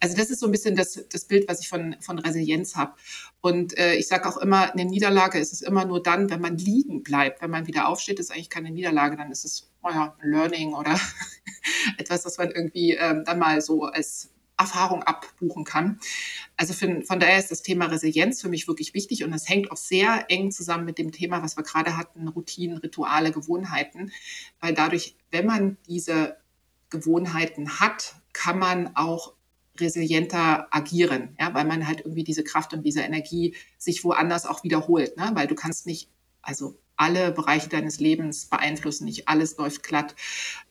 [0.00, 2.94] Also das ist so ein bisschen das, das Bild, was ich von, von Resilienz habe.
[3.40, 6.58] Und äh, ich sage auch immer, eine Niederlage ist es immer nur dann, wenn man
[6.58, 7.40] liegen bleibt.
[7.40, 10.98] Wenn man wieder aufsteht, ist eigentlich keine Niederlage, dann ist es ja, ein Learning oder
[11.98, 14.30] etwas, was man irgendwie ähm, dann mal so als
[14.60, 15.98] Erfahrung abbuchen kann.
[16.56, 19.72] Also für, von daher ist das Thema Resilienz für mich wirklich wichtig und das hängt
[19.72, 24.12] auch sehr eng zusammen mit dem Thema, was wir gerade hatten, Routinen, Rituale, Gewohnheiten,
[24.60, 26.36] weil dadurch, wenn man diese
[26.90, 29.34] Gewohnheiten hat, kann man auch
[29.78, 34.62] resilienter agieren, ja, weil man halt irgendwie diese Kraft und diese Energie sich woanders auch
[34.62, 35.30] wiederholt, ne?
[35.34, 36.10] weil du kannst nicht,
[36.42, 40.14] also alle Bereiche deines Lebens beeinflussen, nicht alles läuft glatt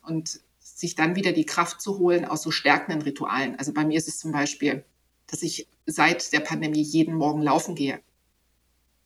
[0.04, 0.42] und
[0.80, 3.58] sich dann wieder die Kraft zu holen aus so stärkenden Ritualen.
[3.58, 4.86] Also bei mir ist es zum Beispiel,
[5.28, 8.00] dass ich seit der Pandemie jeden Morgen laufen gehe.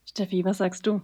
[0.05, 1.01] Steffi, was sagst du?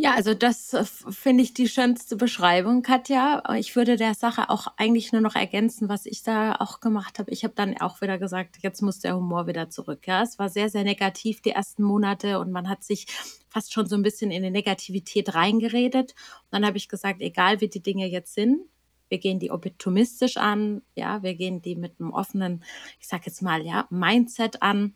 [0.00, 3.42] Ja, also das äh, finde ich die schönste Beschreibung, Katja.
[3.56, 7.32] Ich würde der Sache auch eigentlich nur noch ergänzen, was ich da auch gemacht habe.
[7.32, 10.06] Ich habe dann auch wieder gesagt, jetzt muss der Humor wieder zurück.
[10.06, 13.08] Ja, es war sehr, sehr negativ die ersten Monate und man hat sich
[13.48, 16.12] fast schon so ein bisschen in die Negativität reingeredet.
[16.12, 18.60] Und dann habe ich gesagt, egal wie die Dinge jetzt sind,
[19.08, 22.64] wir gehen die optimistisch an, ja, wir gehen die mit einem offenen,
[23.00, 24.94] ich sage jetzt mal, ja, Mindset an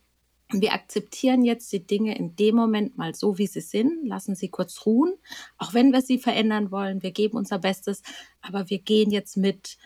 [0.52, 4.48] wir akzeptieren jetzt die Dinge in dem Moment mal so, wie sie sind, lassen sie
[4.48, 5.14] kurz ruhen,
[5.58, 7.02] auch wenn wir sie verändern wollen.
[7.02, 8.02] Wir geben unser Bestes,
[8.40, 9.78] aber wir gehen jetzt mit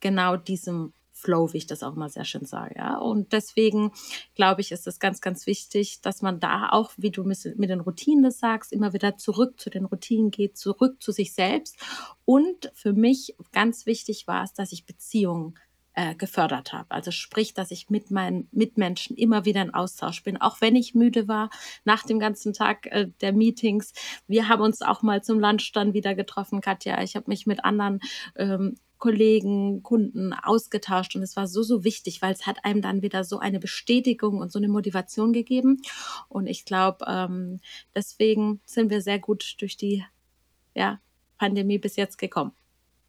[0.00, 0.92] genau diesem
[1.24, 2.74] Flow, wie ich das auch mal sehr schön sage.
[2.76, 2.98] Ja?
[2.98, 3.92] Und deswegen
[4.34, 7.80] glaube ich, ist es ganz, ganz wichtig, dass man da auch, wie du mit den
[7.80, 11.76] Routinen das sagst, immer wieder zurück zu den Routinen geht, zurück zu sich selbst.
[12.24, 15.54] Und für mich ganz wichtig war es, dass ich Beziehungen
[15.94, 16.90] äh, gefördert habe.
[16.90, 20.94] Also sprich, dass ich mit meinen Mitmenschen immer wieder in Austausch bin, auch wenn ich
[20.94, 21.50] müde war
[21.84, 23.92] nach dem ganzen Tag äh, der Meetings.
[24.26, 27.00] Wir haben uns auch mal zum Lunch dann wieder getroffen, Katja.
[27.02, 28.00] Ich habe mich mit anderen
[28.36, 33.02] ähm, Kollegen, Kunden ausgetauscht und es war so, so wichtig, weil es hat einem dann
[33.02, 35.82] wieder so eine Bestätigung und so eine Motivation gegeben.
[36.30, 37.60] Und ich glaube, ähm,
[37.94, 40.02] deswegen sind wir sehr gut durch die
[40.74, 41.02] ja,
[41.36, 42.52] Pandemie bis jetzt gekommen.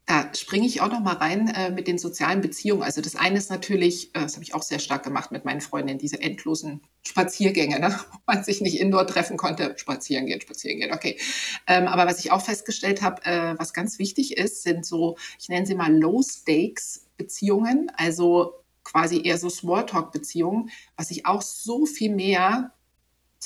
[0.06, 2.84] Da springe ich auch noch mal rein äh, mit den sozialen Beziehungen.
[2.84, 5.60] Also das eine ist natürlich, äh, das habe ich auch sehr stark gemacht mit meinen
[5.60, 7.98] Freundinnen, diese endlosen Spaziergänge, ne?
[8.12, 9.74] wo man sich nicht indoor treffen konnte.
[9.76, 11.18] Spazieren gehen, spazieren gehen, okay.
[11.66, 15.48] Ähm, aber was ich auch festgestellt habe, äh, was ganz wichtig ist, sind so, ich
[15.48, 22.72] nenne sie mal Low-Stakes-Beziehungen, also quasi eher so Smalltalk-Beziehungen, was ich auch so viel mehr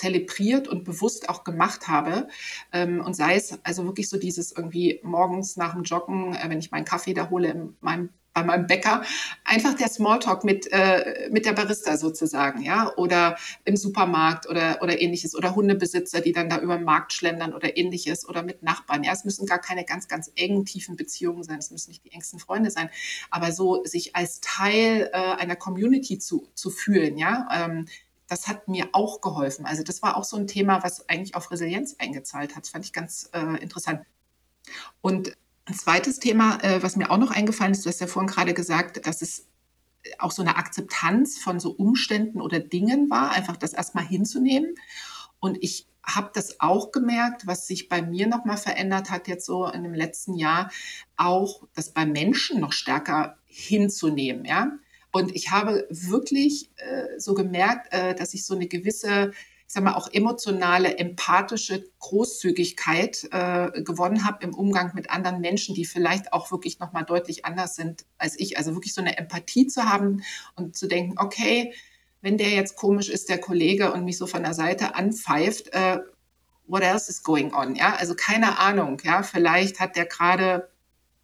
[0.00, 2.28] zelebriert und bewusst auch gemacht habe.
[2.72, 6.58] Ähm, und sei es also wirklich so dieses irgendwie morgens nach dem Joggen, äh, wenn
[6.58, 9.02] ich meinen Kaffee da hole in meinem bei meinem Bäcker,
[9.44, 15.00] einfach der Smalltalk mit, äh, mit der Barista sozusagen, ja, oder im Supermarkt oder, oder
[15.00, 19.02] ähnliches, oder Hundebesitzer, die dann da über den Markt schlendern oder ähnliches, oder mit Nachbarn.
[19.02, 22.12] Ja, es müssen gar keine ganz, ganz engen, tiefen Beziehungen sein, es müssen nicht die
[22.12, 22.88] engsten Freunde sein,
[23.30, 27.86] aber so sich als Teil äh, einer Community zu, zu fühlen, ja, ähm,
[28.30, 29.66] das hat mir auch geholfen.
[29.66, 32.62] Also das war auch so ein Thema, was eigentlich auf Resilienz eingezahlt hat.
[32.62, 34.02] Das fand ich ganz äh, interessant.
[35.00, 38.30] Und ein zweites Thema, äh, was mir auch noch eingefallen ist, du hast ja vorhin
[38.30, 39.48] gerade gesagt, dass es
[40.18, 44.76] auch so eine Akzeptanz von so Umständen oder Dingen war, einfach das erstmal hinzunehmen.
[45.40, 49.66] Und ich habe das auch gemerkt, was sich bei mir nochmal verändert hat, jetzt so
[49.66, 50.70] in dem letzten Jahr,
[51.16, 54.44] auch das bei Menschen noch stärker hinzunehmen.
[54.44, 54.70] Ja?
[55.12, 59.32] Und ich habe wirklich äh, so gemerkt, äh, dass ich so eine gewisse,
[59.66, 65.74] ich sag mal, auch emotionale, empathische Großzügigkeit äh, gewonnen habe im Umgang mit anderen Menschen,
[65.74, 68.56] die vielleicht auch wirklich nochmal deutlich anders sind als ich.
[68.58, 70.22] Also wirklich so eine Empathie zu haben
[70.54, 71.72] und zu denken, okay,
[72.22, 75.98] wenn der jetzt komisch ist, der Kollege, und mich so von der Seite anpfeift, äh,
[76.66, 77.74] what else is going on?
[77.74, 79.00] Ja, also keine Ahnung.
[79.02, 80.70] Ja, vielleicht hat der gerade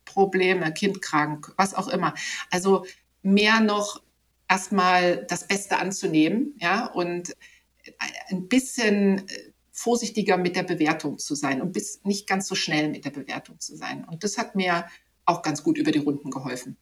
[0.04, 2.14] Probleme, Kind krank, was auch immer.
[2.50, 2.84] Also
[3.26, 4.02] mehr noch
[4.48, 7.34] erstmal das Beste anzunehmen, ja, und
[8.30, 12.88] ein bisschen äh, vorsichtiger mit der Bewertung zu sein und bis nicht ganz so schnell
[12.88, 14.04] mit der Bewertung zu sein.
[14.04, 14.86] Und das hat mir
[15.26, 16.76] auch ganz gut über die Runden geholfen.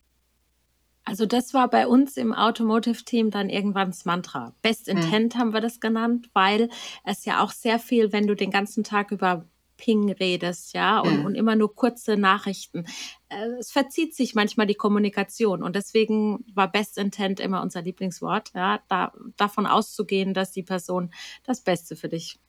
[1.05, 4.55] Also das war bei uns im Automotive-Team dann irgendwann das Mantra.
[4.63, 4.97] Best hm.
[4.97, 5.41] Intent hm.
[5.41, 6.71] haben wir das genannt, weil
[7.05, 9.47] es ja auch sehr viel, wenn du den ganzen Tag über
[9.85, 12.87] Ping redest, ja, und, und immer nur kurze Nachrichten.
[13.29, 18.53] Äh, es verzieht sich manchmal die Kommunikation und deswegen war Best Intent immer unser Lieblingswort,
[18.55, 21.11] ja, da, davon auszugehen, dass die Person
[21.43, 22.41] das Beste für dich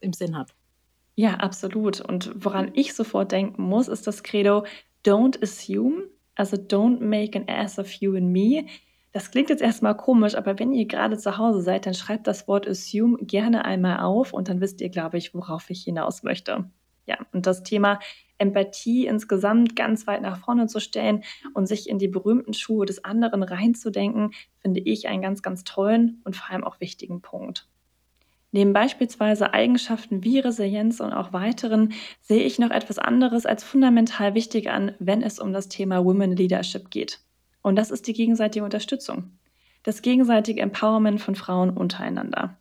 [0.00, 0.52] im Sinn hat.
[1.14, 2.00] Ja, absolut.
[2.00, 4.64] Und woran ich sofort denken muss, ist das Credo
[5.06, 8.66] Don't assume, also don't make an ass of you and me.
[9.12, 12.48] Das klingt jetzt erstmal komisch, aber wenn ihr gerade zu Hause seid, dann schreibt das
[12.48, 16.68] Wort assume gerne einmal auf und dann wisst ihr, glaube ich, worauf ich hinaus möchte.
[17.10, 17.98] Ja, und das Thema
[18.38, 23.04] Empathie insgesamt ganz weit nach vorne zu stellen und sich in die berühmten Schuhe des
[23.04, 27.66] anderen reinzudenken, finde ich einen ganz, ganz tollen und vor allem auch wichtigen Punkt.
[28.52, 34.34] Neben beispielsweise Eigenschaften wie Resilienz und auch weiteren sehe ich noch etwas anderes als fundamental
[34.34, 37.18] wichtig an, wenn es um das Thema Women Leadership geht.
[37.62, 39.32] Und das ist die gegenseitige Unterstützung.
[39.82, 42.56] Das gegenseitige Empowerment von Frauen untereinander.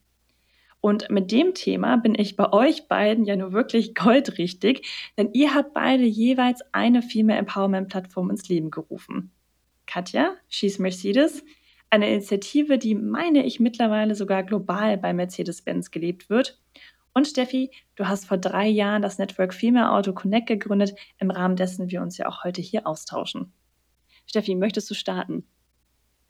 [0.82, 4.88] Und mit dem Thema bin ich bei euch beiden ja nur wirklich goldrichtig,
[5.18, 9.32] denn ihr habt beide jeweils eine Female Empowerment Plattform ins Leben gerufen.
[9.86, 11.44] Katja, She's Mercedes,
[11.89, 16.62] eine Initiative, die meine ich mittlerweile sogar global bei Mercedes-Benz gelebt wird.
[17.13, 21.56] Und Steffi, du hast vor drei Jahren das Network Female Auto Connect gegründet, im Rahmen
[21.56, 23.52] dessen wir uns ja auch heute hier austauschen.
[24.28, 25.48] Steffi, möchtest du starten?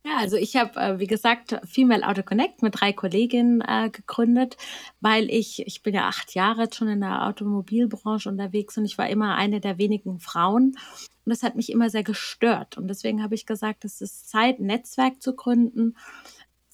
[0.05, 4.55] Ja, also ich habe, äh, wie gesagt, Female Auto Connect mit drei Kolleginnen äh, gegründet,
[5.01, 9.09] weil ich, ich bin ja acht Jahre schon in der Automobilbranche unterwegs und ich war
[9.09, 10.77] immer eine der wenigen Frauen.
[11.25, 12.77] Und das hat mich immer sehr gestört.
[12.77, 15.97] Und deswegen habe ich gesagt, es ist Zeit, ein Netzwerk zu gründen,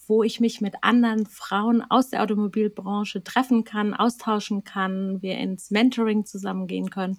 [0.08, 5.72] wo ich mich mit anderen Frauen aus der Automobilbranche treffen kann, austauschen kann, wir ins
[5.72, 7.18] Mentoring zusammengehen können.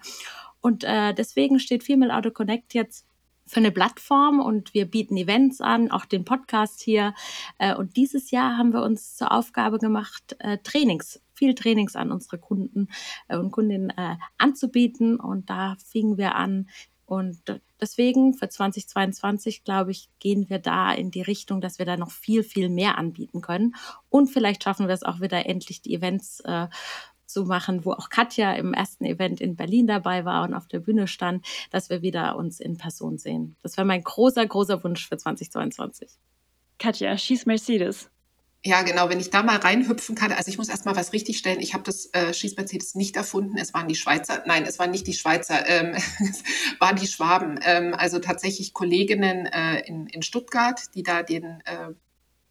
[0.61, 3.06] Und äh, deswegen steht Female Auto Connect jetzt
[3.47, 7.15] für eine Plattform und wir bieten Events an, auch den Podcast hier.
[7.59, 12.11] Äh, und dieses Jahr haben wir uns zur Aufgabe gemacht, äh, Trainings, viel Trainings an
[12.11, 12.89] unsere Kunden
[13.29, 13.93] äh, und Kundinnen
[14.39, 15.21] anzubieten.
[15.21, 16.69] Und da fingen wir an.
[17.05, 17.39] Und
[17.81, 22.11] deswegen für 2022, glaube ich, gehen wir da in die Richtung, dass wir da noch
[22.11, 23.77] viel, viel mehr anbieten können.
[24.09, 26.43] Und vielleicht schaffen wir es auch wieder endlich, die Events
[27.27, 30.81] zu machen, wo auch Katja im ersten Event in Berlin dabei war und auf der
[30.81, 33.57] Bühne stand, dass wir wieder uns in Person sehen.
[33.63, 36.11] Das wäre mein großer, großer Wunsch für 2022.
[36.79, 38.11] Katja, schieß Mercedes.
[38.67, 41.61] Ja, genau, wenn ich da mal reinhüpfen kann, also ich muss erst mal was richtigstellen.
[41.61, 43.57] Ich habe das äh, Schieß Mercedes nicht erfunden.
[43.59, 46.43] Es waren die Schweizer, nein, es waren nicht die Schweizer, ähm, es
[46.81, 47.61] waren die Schwaben.
[47.63, 51.93] Ähm, also tatsächlich Kolleginnen äh, in, in Stuttgart, die da den äh,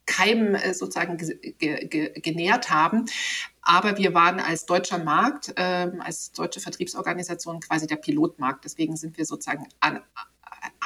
[0.06, 1.54] Keim äh, sozusagen ge
[1.88, 3.06] ge genährt haben.
[3.62, 8.66] Aber wir waren als deutscher Markt, äh, als deutsche Vertriebsorganisation quasi der Pilotmarkt.
[8.66, 10.02] Deswegen sind wir sozusagen an,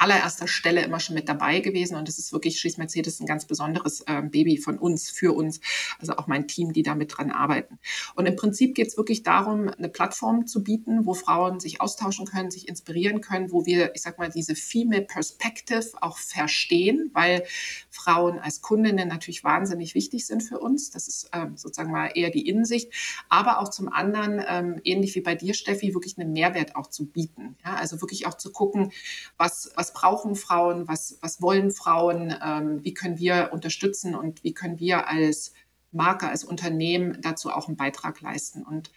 [0.00, 1.96] allererster Stelle immer schon mit dabei gewesen.
[1.96, 5.60] Und es ist wirklich Schieß Mercedes ein ganz besonderes äh, Baby von uns, für uns,
[5.98, 7.78] also auch mein Team, die da mit dran arbeiten.
[8.14, 12.26] Und im Prinzip geht es wirklich darum, eine Plattform zu bieten, wo Frauen sich austauschen
[12.26, 17.44] können, sich inspirieren können, wo wir, ich sag mal, diese Female Perspective auch verstehen, weil
[17.90, 20.90] Frauen als Kundinnen natürlich wahnsinnig wichtig sind für uns.
[20.90, 22.92] Das ist ähm, sozusagen mal eher die Innensicht.
[23.28, 27.06] Aber auch zum anderen, ähm, ähnlich wie bei dir, Steffi, wirklich einen Mehrwert auch zu
[27.06, 27.56] bieten.
[27.64, 28.92] Ja, also wirklich auch zu gucken,
[29.36, 34.54] was, was brauchen Frauen, was, was wollen Frauen, ähm, wie können wir unterstützen und wie
[34.54, 35.52] können wir als
[35.92, 38.62] Marke, als Unternehmen dazu auch einen Beitrag leisten.
[38.62, 38.90] Und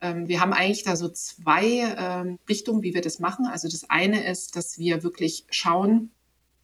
[0.00, 3.46] ähm, wir haben eigentlich da so zwei ähm, Richtungen, wie wir das machen.
[3.46, 6.10] Also das eine ist, dass wir wirklich schauen,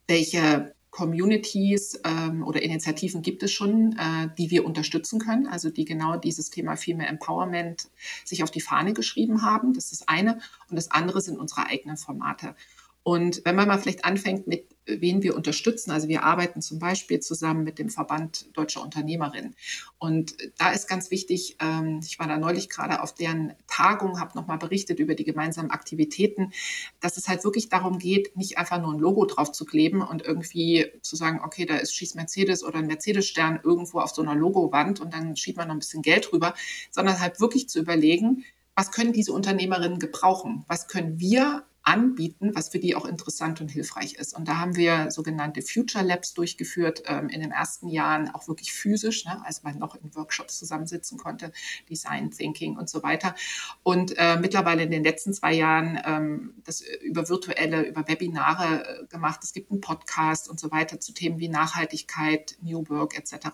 [0.06, 5.84] welche Communities ähm, oder Initiativen gibt es schon, äh, die wir unterstützen können, also die
[5.84, 7.88] genau dieses Thema Female Empowerment
[8.24, 9.74] sich auf die Fahne geschrieben haben.
[9.74, 10.40] Das ist das eine.
[10.68, 12.56] Und das andere sind unsere eigenen Formate.
[13.02, 17.20] Und wenn man mal vielleicht anfängt mit, wen wir unterstützen, also wir arbeiten zum Beispiel
[17.20, 19.54] zusammen mit dem Verband Deutscher Unternehmerinnen.
[19.98, 24.36] Und da ist ganz wichtig, ähm, ich war da neulich gerade auf deren Tagung, habe
[24.36, 26.52] nochmal berichtet über die gemeinsamen Aktivitäten,
[27.00, 30.22] dass es halt wirklich darum geht, nicht einfach nur ein Logo drauf zu kleben und
[30.22, 34.34] irgendwie zu sagen, okay, da ist Schieß Mercedes oder ein Mercedes-Stern irgendwo auf so einer
[34.34, 36.54] Logowand und dann schiebt man noch ein bisschen Geld drüber,
[36.90, 40.64] sondern halt wirklich zu überlegen, was können diese Unternehmerinnen gebrauchen?
[40.68, 44.36] Was können wir anbieten, was für die auch interessant und hilfreich ist.
[44.36, 48.74] Und da haben wir sogenannte Future Labs durchgeführt ähm, in den ersten Jahren, auch wirklich
[48.74, 51.50] physisch, ne, als man noch in Workshops zusammensitzen konnte,
[51.88, 53.34] Design Thinking und so weiter.
[53.82, 59.06] Und äh, mittlerweile in den letzten zwei Jahren ähm, das über virtuelle, über Webinare äh,
[59.06, 59.40] gemacht.
[59.42, 63.48] Es gibt einen Podcast und so weiter zu Themen wie Nachhaltigkeit, New Work etc.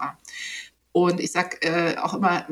[0.90, 2.48] Und ich sage äh, auch immer,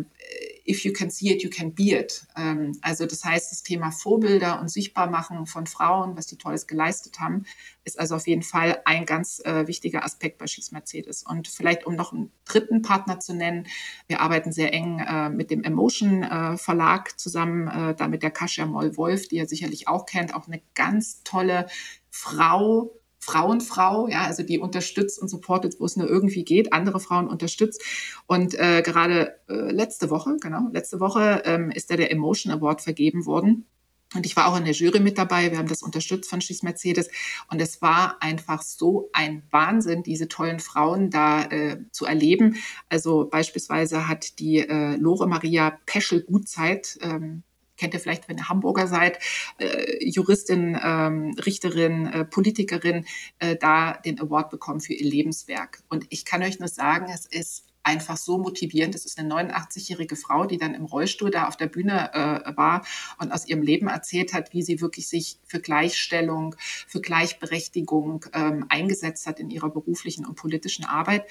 [0.66, 2.27] if you can see it, you can be it.
[2.37, 7.20] Ähm, also das heißt, das Thema Vorbilder und Sichtbarmachen von Frauen, was die Tolles geleistet
[7.20, 7.44] haben,
[7.85, 11.22] ist also auf jeden Fall ein ganz äh, wichtiger Aspekt bei Schieß Mercedes.
[11.25, 13.66] Und vielleicht, um noch einen dritten Partner zu nennen,
[14.07, 18.31] wir arbeiten sehr eng äh, mit dem Emotion äh, Verlag zusammen, äh, da mit der
[18.31, 21.66] Kasia Moll-Wolf, die ihr sicherlich auch kennt, auch eine ganz tolle
[22.11, 22.92] Frau,
[23.24, 27.80] Frauenfrau, ja, also die unterstützt und supportet, wo es nur irgendwie geht, andere Frauen unterstützt.
[28.26, 32.80] Und äh, gerade äh, letzte Woche, genau, letzte Woche ähm, ist da der Emotion Award
[32.80, 33.66] vergeben worden.
[34.14, 35.52] Und ich war auch in der Jury mit dabei.
[35.52, 37.08] Wir haben das unterstützt von Schieß Mercedes.
[37.48, 42.56] Und es war einfach so ein Wahnsinn, diese tollen Frauen da äh, zu erleben.
[42.88, 47.44] Also beispielsweise hat die äh, Lore Maria Peschel-Gutzeit, ähm,
[47.83, 49.18] kennt ihr vielleicht, wenn ihr Hamburger seid,
[49.59, 53.07] äh, Juristin, ähm, Richterin, äh, Politikerin,
[53.40, 55.83] äh, da den Award bekommen für ihr Lebenswerk.
[55.88, 58.95] Und ich kann euch nur sagen, es ist einfach so motivierend.
[58.95, 62.87] Es ist eine 89-jährige Frau, die dann im Rollstuhl da auf der Bühne äh, war
[63.18, 66.55] und aus ihrem Leben erzählt hat, wie sie wirklich sich für Gleichstellung,
[66.87, 71.29] für Gleichberechtigung ähm, eingesetzt hat in ihrer beruflichen und politischen Arbeit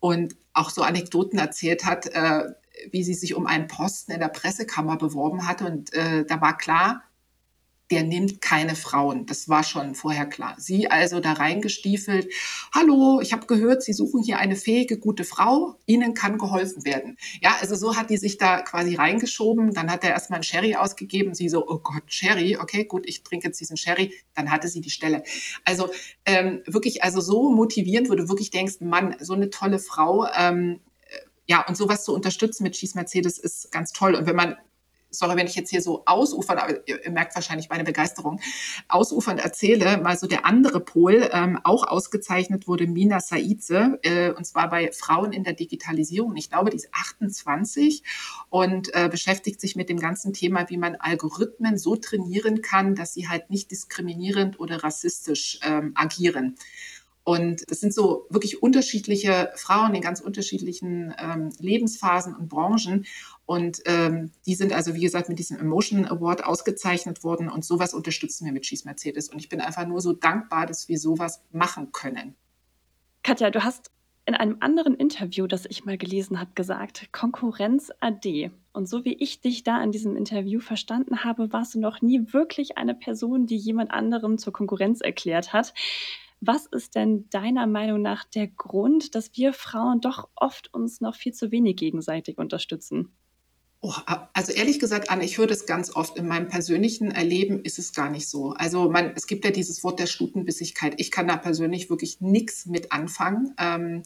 [0.00, 2.50] und auch so Anekdoten erzählt hat, äh,
[2.90, 5.66] wie sie sich um einen Posten in der Pressekammer beworben hatte.
[5.66, 7.02] Und äh, da war klar,
[7.92, 9.26] der nimmt keine Frauen.
[9.26, 10.54] Das war schon vorher klar.
[10.58, 12.32] Sie also da reingestiefelt.
[12.74, 15.76] Hallo, ich habe gehört, Sie suchen hier eine fähige, gute Frau.
[15.84, 17.18] Ihnen kann geholfen werden.
[17.42, 19.74] Ja, also so hat die sich da quasi reingeschoben.
[19.74, 21.34] Dann hat er erstmal einen Sherry ausgegeben.
[21.34, 22.56] Sie so, oh Gott, Sherry.
[22.56, 24.14] Okay, gut, ich trinke jetzt diesen Sherry.
[24.34, 25.22] Dann hatte sie die Stelle.
[25.66, 25.90] Also
[26.24, 30.26] ähm, wirklich, also so motivierend, wo du wirklich denkst, Mann, so eine tolle Frau.
[30.34, 30.80] Ähm,
[31.46, 34.14] ja, und sowas zu unterstützen mit Schieß Mercedes ist ganz toll.
[34.14, 34.56] Und wenn man
[35.12, 38.40] sorry, wenn ich jetzt hier so ausufern, aber ihr, merkt wahrscheinlich meine Begeisterung,
[38.88, 44.44] ausufernd erzähle, mal so der andere Pol, ähm, auch ausgezeichnet wurde Mina Saize, äh, und
[44.44, 46.36] zwar bei Frauen in der Digitalisierung.
[46.36, 48.02] Ich glaube, die ist 28
[48.48, 53.14] und äh, beschäftigt sich mit dem ganzen Thema, wie man Algorithmen so trainieren kann, dass
[53.14, 56.56] sie halt nicht diskriminierend oder rassistisch ähm, agieren.
[57.24, 63.06] Und das sind so wirklich unterschiedliche Frauen in ganz unterschiedlichen ähm, Lebensphasen und Branchen.
[63.46, 67.48] Und ähm, die sind also, wie gesagt, mit diesem Emotion Award ausgezeichnet worden.
[67.48, 69.28] Und sowas unterstützen wir mit Schieß Mercedes.
[69.28, 72.34] Und ich bin einfach nur so dankbar, dass wir sowas machen können.
[73.22, 73.92] Katja, du hast
[74.24, 78.50] in einem anderen Interview, das ich mal gelesen habe, gesagt, Konkurrenz AD.
[78.72, 82.32] Und so wie ich dich da in diesem Interview verstanden habe, warst du noch nie
[82.32, 85.74] wirklich eine Person, die jemand anderem zur Konkurrenz erklärt hat.
[86.44, 91.14] Was ist denn deiner Meinung nach der Grund, dass wir Frauen doch oft uns noch
[91.14, 93.12] viel zu wenig gegenseitig unterstützen?
[93.80, 93.92] Oh,
[94.32, 96.18] also ehrlich gesagt, Anne, ich höre das ganz oft.
[96.18, 98.54] In meinem persönlichen Erleben ist es gar nicht so.
[98.54, 100.94] Also man, es gibt ja dieses Wort der Stutenbissigkeit.
[100.96, 103.54] Ich kann da persönlich wirklich nichts mit anfangen.
[103.56, 104.02] Ähm,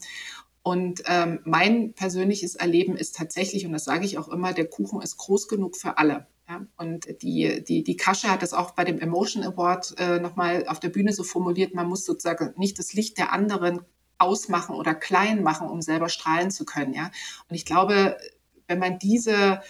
[0.61, 5.01] und ähm, mein persönliches Erleben ist tatsächlich, und das sage ich auch immer, der Kuchen
[5.01, 6.27] ist groß genug für alle.
[6.47, 6.65] Ja?
[6.77, 10.79] Und die, die, die Kasche hat das auch bei dem Emotion Award äh, nochmal auf
[10.79, 13.81] der Bühne so formuliert, man muss sozusagen nicht das Licht der anderen
[14.17, 16.93] ausmachen oder klein machen, um selber strahlen zu können.
[16.93, 17.11] Ja?
[17.49, 18.17] Und ich glaube,
[18.67, 19.61] wenn man diese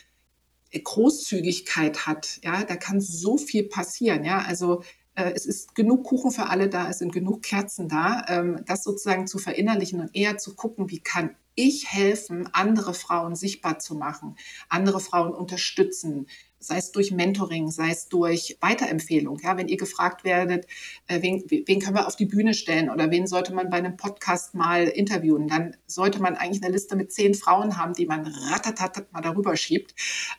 [0.71, 4.39] Großzügigkeit hat, ja, da kann so viel passieren, ja.
[4.39, 4.83] Also
[5.15, 8.83] äh, es ist genug Kuchen für alle da, es sind genug Kerzen da, ähm, das
[8.83, 13.95] sozusagen zu verinnerlichen und eher zu gucken, wie kann ich helfen, andere Frauen sichtbar zu
[13.95, 14.35] machen,
[14.69, 16.27] andere Frauen unterstützen,
[16.59, 19.39] sei es durch Mentoring, sei es durch Weiterempfehlung.
[19.41, 20.65] Ja, wenn ihr gefragt werdet,
[21.07, 23.97] äh, wen, wen können wir auf die Bühne stellen oder wen sollte man bei einem
[23.97, 28.25] Podcast mal interviewen, dann sollte man eigentlich eine Liste mit zehn Frauen haben, die man
[28.25, 29.93] ratatatat mal darüber schiebt,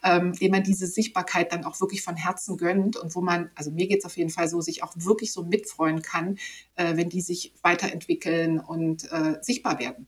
[0.05, 3.71] ähm, dem man diese Sichtbarkeit dann auch wirklich von Herzen gönnt und wo man, also
[3.71, 6.39] mir geht es auf jeden Fall so, sich auch wirklich so mitfreuen kann,
[6.75, 10.07] äh, wenn die sich weiterentwickeln und äh, sichtbar werden.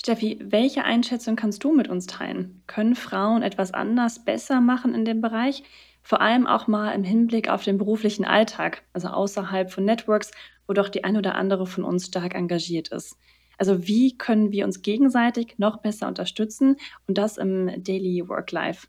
[0.00, 2.62] Steffi, welche Einschätzung kannst du mit uns teilen?
[2.66, 5.64] Können Frauen etwas anders, besser machen in dem Bereich?
[6.02, 10.30] Vor allem auch mal im Hinblick auf den beruflichen Alltag, also außerhalb von Networks,
[10.66, 13.16] wo doch die ein oder andere von uns stark engagiert ist.
[13.58, 16.76] Also wie können wir uns gegenseitig noch besser unterstützen
[17.08, 18.86] und das im Daily Work Life?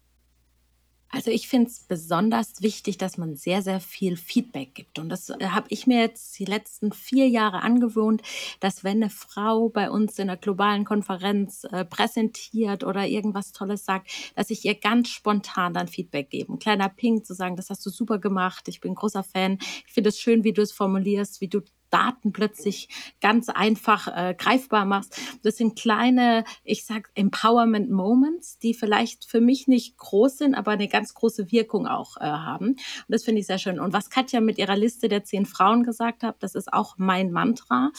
[1.12, 5.00] Also ich finde es besonders wichtig, dass man sehr, sehr viel Feedback gibt.
[5.00, 8.22] Und das äh, habe ich mir jetzt die letzten vier Jahre angewohnt,
[8.60, 13.86] dass wenn eine Frau bei uns in einer globalen Konferenz äh, präsentiert oder irgendwas Tolles
[13.86, 16.54] sagt, dass ich ihr ganz spontan dann Feedback gebe.
[16.54, 19.58] Ein kleiner Ping zu sagen, das hast du super gemacht, ich bin großer Fan.
[19.88, 22.90] Ich finde es schön, wie du es formulierst, wie du Daten plötzlich
[23.22, 25.20] ganz einfach äh, greifbar machst.
[25.44, 30.72] Das sind kleine, ich sag Empowerment Moments, die vielleicht für mich nicht groß sind, aber
[30.72, 32.70] eine ganz große Wirkung auch äh, haben.
[32.70, 33.80] Und das finde ich sehr schön.
[33.80, 37.32] Und was Katja mit ihrer Liste der zehn Frauen gesagt hat, das ist auch mein
[37.32, 37.92] Mantra.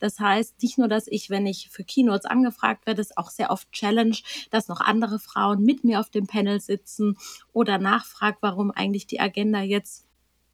[0.00, 3.50] Das heißt, nicht nur, dass ich, wenn ich für Keynotes angefragt werde, ist auch sehr
[3.50, 4.16] oft Challenge,
[4.50, 7.16] dass noch andere Frauen mit mir auf dem Panel sitzen
[7.52, 10.05] oder nachfragt, warum eigentlich die Agenda jetzt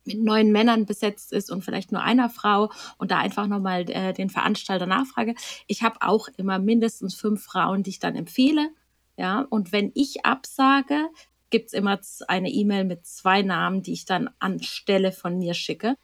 [0.05, 4.12] mit neun Männern besetzt ist und vielleicht nur einer Frau und da einfach nochmal äh,
[4.12, 5.34] den Veranstalter nachfrage.
[5.66, 8.70] Ich habe auch immer mindestens fünf Frauen, die ich dann empfehle.
[9.16, 11.09] Ja, und wenn ich absage,
[11.50, 15.96] gibt's immer eine E-Mail mit zwei Namen, die ich dann anstelle von mir schicke.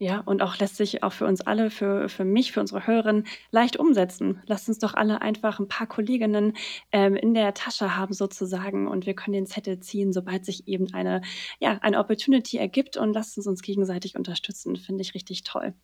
[0.00, 3.26] Ja, und auch lässt sich auch für uns alle, für, für mich, für unsere Hörerinnen
[3.52, 4.42] leicht umsetzen.
[4.46, 6.54] Lasst uns doch alle einfach ein paar Kolleginnen
[6.90, 10.92] ähm, in der Tasche haben sozusagen und wir können den Zettel ziehen, sobald sich eben
[10.92, 11.22] eine,
[11.60, 14.74] ja, eine Opportunity ergibt und lasst uns uns gegenseitig unterstützen.
[14.76, 15.74] Finde ich richtig toll.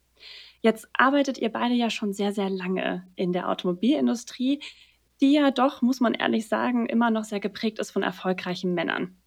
[0.61, 4.61] Jetzt arbeitet ihr beide ja schon sehr, sehr lange in der Automobilindustrie,
[5.21, 9.20] die ja doch, muss man ehrlich sagen, immer noch sehr geprägt ist von erfolgreichen Männern.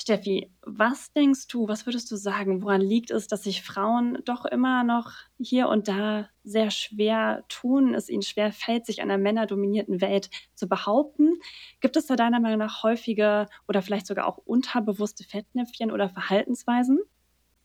[0.00, 4.46] Steffi, was denkst du, was würdest du sagen, woran liegt es, dass sich Frauen doch
[4.46, 10.00] immer noch hier und da sehr schwer tun, es ihnen schwer fällt, sich einer männerdominierten
[10.00, 11.38] Welt zu behaupten?
[11.80, 17.00] Gibt es da deiner Meinung nach häufige oder vielleicht sogar auch unterbewusste Fettnäpfchen oder Verhaltensweisen?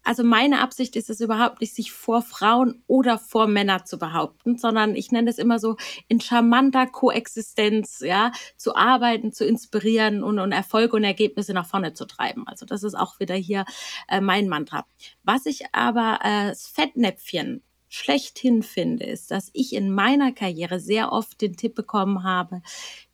[0.05, 4.57] Also meine Absicht ist es überhaupt nicht, sich vor Frauen oder vor Männer zu behaupten,
[4.57, 5.77] sondern ich nenne es immer so
[6.07, 11.93] in charmanter Koexistenz, ja, zu arbeiten, zu inspirieren und, und Erfolge und Ergebnisse nach vorne
[11.93, 12.47] zu treiben.
[12.47, 13.65] Also das ist auch wieder hier
[14.07, 14.85] äh, mein Mantra.
[15.23, 17.63] Was ich aber äh, das Fettnäpfchen
[17.95, 22.61] schlechthin finde, ist, dass ich in meiner Karriere sehr oft den Tipp bekommen habe,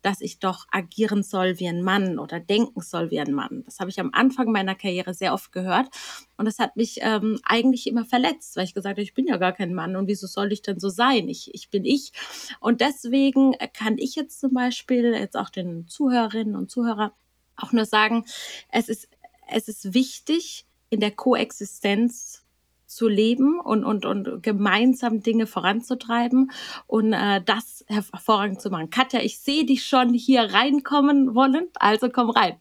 [0.02, 3.64] dass ich doch agieren soll wie ein Mann oder denken soll wie ein Mann.
[3.66, 5.88] Das habe ich am Anfang meiner Karriere sehr oft gehört
[6.38, 9.38] und das hat mich ähm, eigentlich immer verletzt, weil ich gesagt habe, ich bin ja
[9.38, 11.30] gar kein Mann und wieso soll ich denn so sein?
[11.30, 12.12] Ich, ich bin ich.
[12.60, 17.12] Und deswegen kann ich jetzt zum Beispiel jetzt auch den Zuhörerinnen und Zuhörern
[17.56, 18.26] auch nur sagen,
[18.70, 19.08] es ist,
[19.48, 22.41] es ist wichtig, in der Koexistenz
[22.92, 26.52] zu leben und, und, und gemeinsam Dinge voranzutreiben
[26.88, 28.90] und äh, das hervorragend zu machen.
[28.90, 32.58] Katja, ich sehe dich schon hier reinkommen wollen, also komm rein.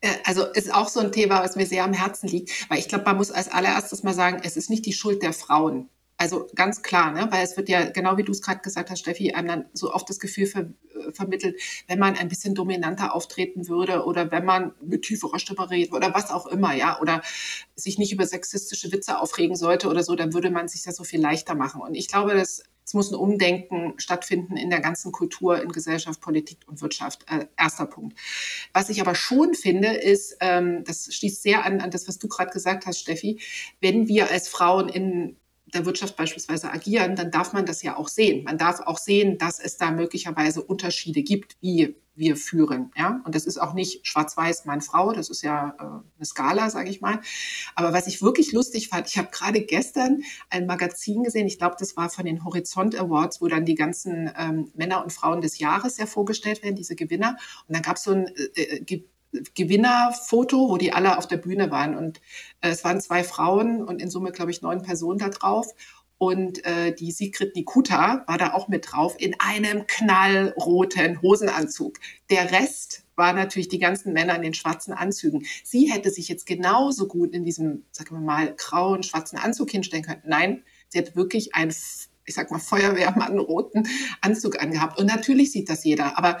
[0.00, 2.88] Äh, also ist auch so ein Thema, was mir sehr am Herzen liegt, weil ich
[2.88, 5.88] glaube, man muss als allererstes mal sagen, es ist nicht die Schuld der Frauen.
[6.18, 7.28] Also ganz klar, ne?
[7.30, 9.92] weil es wird ja, genau wie du es gerade gesagt hast, Steffi, einem dann so
[9.92, 14.44] oft das Gefühl ver äh, vermittelt, wenn man ein bisschen dominanter auftreten würde oder wenn
[14.44, 17.20] man mit tieferer Stimme redet oder was auch immer, ja, oder
[17.74, 21.04] sich nicht über sexistische Witze aufregen sollte oder so, dann würde man sich das so
[21.04, 21.82] viel leichter machen.
[21.82, 26.20] Und ich glaube, dass es muss ein Umdenken stattfinden in der ganzen Kultur, in Gesellschaft,
[26.20, 27.26] Politik und Wirtschaft.
[27.28, 28.16] Äh, erster Punkt.
[28.72, 32.28] Was ich aber schon finde, ist, ähm, das schließt sehr an, an das, was du
[32.28, 33.40] gerade gesagt hast, Steffi,
[33.80, 35.36] wenn wir als Frauen in
[35.74, 38.44] der Wirtschaft beispielsweise agieren, dann darf man das ja auch sehen.
[38.44, 42.90] Man darf auch sehen, dass es da möglicherweise Unterschiede gibt, wie wir führen.
[42.96, 43.20] Ja?
[43.24, 46.88] Und das ist auch nicht schwarz-weiß, Mann, Frau, das ist ja äh, eine Skala, sage
[46.88, 47.20] ich mal.
[47.74, 51.76] Aber was ich wirklich lustig fand, ich habe gerade gestern ein Magazin gesehen, ich glaube,
[51.78, 55.58] das war von den Horizont Awards, wo dann die ganzen ähm, Männer und Frauen des
[55.58, 57.36] Jahres ja vorgestellt werden, diese Gewinner.
[57.68, 59.02] Und dann gab es so ein äh, äh
[59.54, 61.96] Gewinnerfoto, wo die alle auf der Bühne waren.
[61.96, 62.20] Und
[62.60, 65.74] äh, es waren zwei Frauen und in Summe, glaube ich, neun Personen da drauf.
[66.18, 71.98] Und äh, die Sigrid Nikuta war da auch mit drauf in einem knallroten Hosenanzug.
[72.30, 75.44] Der Rest war natürlich die ganzen Männer in den schwarzen Anzügen.
[75.62, 80.04] Sie hätte sich jetzt genauso gut in diesem, sagen wir mal, grauen, schwarzen Anzug hinstellen
[80.04, 80.22] können.
[80.26, 81.74] Nein, sie hat wirklich einen,
[82.24, 83.86] ich sag mal, Feuerwehrmann roten
[84.22, 84.98] Anzug angehabt.
[84.98, 86.16] Und natürlich sieht das jeder.
[86.16, 86.40] Aber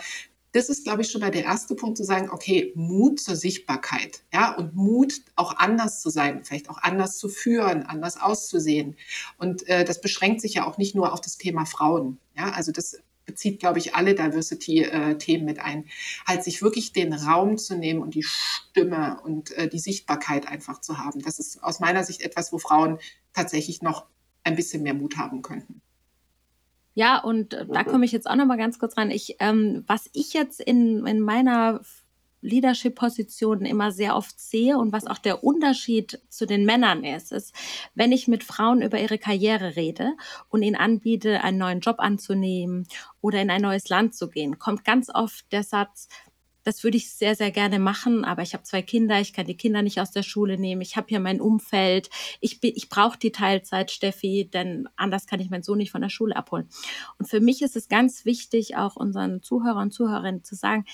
[0.56, 4.22] das ist, glaube ich, schon mal der erste Punkt zu sagen, okay, Mut zur Sichtbarkeit,
[4.32, 8.96] ja, und Mut auch anders zu sein, vielleicht auch anders zu führen, anders auszusehen.
[9.36, 12.72] Und äh, das beschränkt sich ja auch nicht nur auf das Thema Frauen, ja, also
[12.72, 15.84] das bezieht, glaube ich, alle Diversity-Themen mit ein,
[16.26, 20.80] halt sich wirklich den Raum zu nehmen und die Stimme und äh, die Sichtbarkeit einfach
[20.80, 21.20] zu haben.
[21.20, 22.98] Das ist aus meiner Sicht etwas, wo Frauen
[23.34, 24.06] tatsächlich noch
[24.44, 25.82] ein bisschen mehr Mut haben könnten.
[26.96, 29.10] Ja, und äh, da komme ich jetzt auch noch mal ganz kurz rein.
[29.10, 31.82] Ich, ähm, was ich jetzt in, in meiner
[32.40, 37.54] Leadership-Positionen immer sehr oft sehe und was auch der Unterschied zu den Männern ist, ist,
[37.94, 40.12] wenn ich mit Frauen über ihre Karriere rede
[40.48, 42.86] und ihnen anbiete, einen neuen Job anzunehmen
[43.20, 46.08] oder in ein neues Land zu gehen, kommt ganz oft der Satz,
[46.66, 49.56] das würde ich sehr, sehr gerne machen, aber ich habe zwei Kinder, ich kann die
[49.56, 52.10] Kinder nicht aus der Schule nehmen, ich habe hier mein Umfeld,
[52.40, 56.08] ich, ich brauche die Teilzeit, Steffi, denn anders kann ich meinen Sohn nicht von der
[56.08, 56.68] Schule abholen.
[57.20, 60.84] Und für mich ist es ganz wichtig, auch unseren Zuhörern und Zuhörerinnen zu sagen,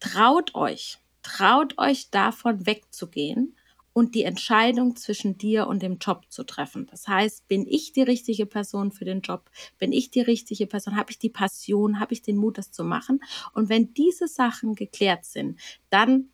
[0.00, 3.57] traut euch, traut euch davon wegzugehen
[3.98, 6.86] und die Entscheidung zwischen dir und dem Job zu treffen.
[6.88, 9.50] Das heißt, bin ich die richtige Person für den Job?
[9.76, 10.94] Bin ich die richtige Person?
[10.94, 11.98] Habe ich die Passion?
[11.98, 13.18] Habe ich den Mut, das zu machen?
[13.54, 15.58] Und wenn diese Sachen geklärt sind,
[15.90, 16.28] dann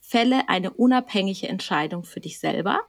[0.00, 2.80] fälle eine unabhängige Entscheidung für dich selber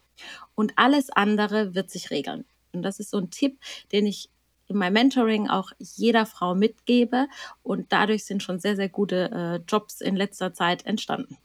[0.56, 2.46] und alles andere wird sich regeln.
[2.72, 3.60] Und das ist so ein Tipp,
[3.92, 4.30] den ich
[4.68, 7.28] in meinem Mentoring auch jeder Frau mitgebe
[7.64, 11.38] und dadurch sind schon sehr, sehr gute äh, Jobs in letzter Zeit entstanden.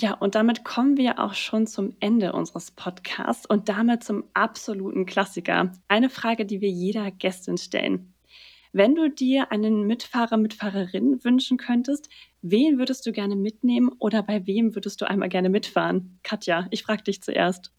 [0.00, 5.06] Ja, und damit kommen wir auch schon zum Ende unseres Podcasts und damit zum absoluten
[5.06, 5.72] Klassiker.
[5.88, 8.14] Eine Frage, die wir jeder Gästin stellen.
[8.72, 12.08] Wenn du dir einen Mitfahrer, Mitfahrerin wünschen könntest,
[12.42, 16.20] wen würdest du gerne mitnehmen oder bei wem würdest du einmal gerne mitfahren?
[16.22, 17.72] Katja, ich frage dich zuerst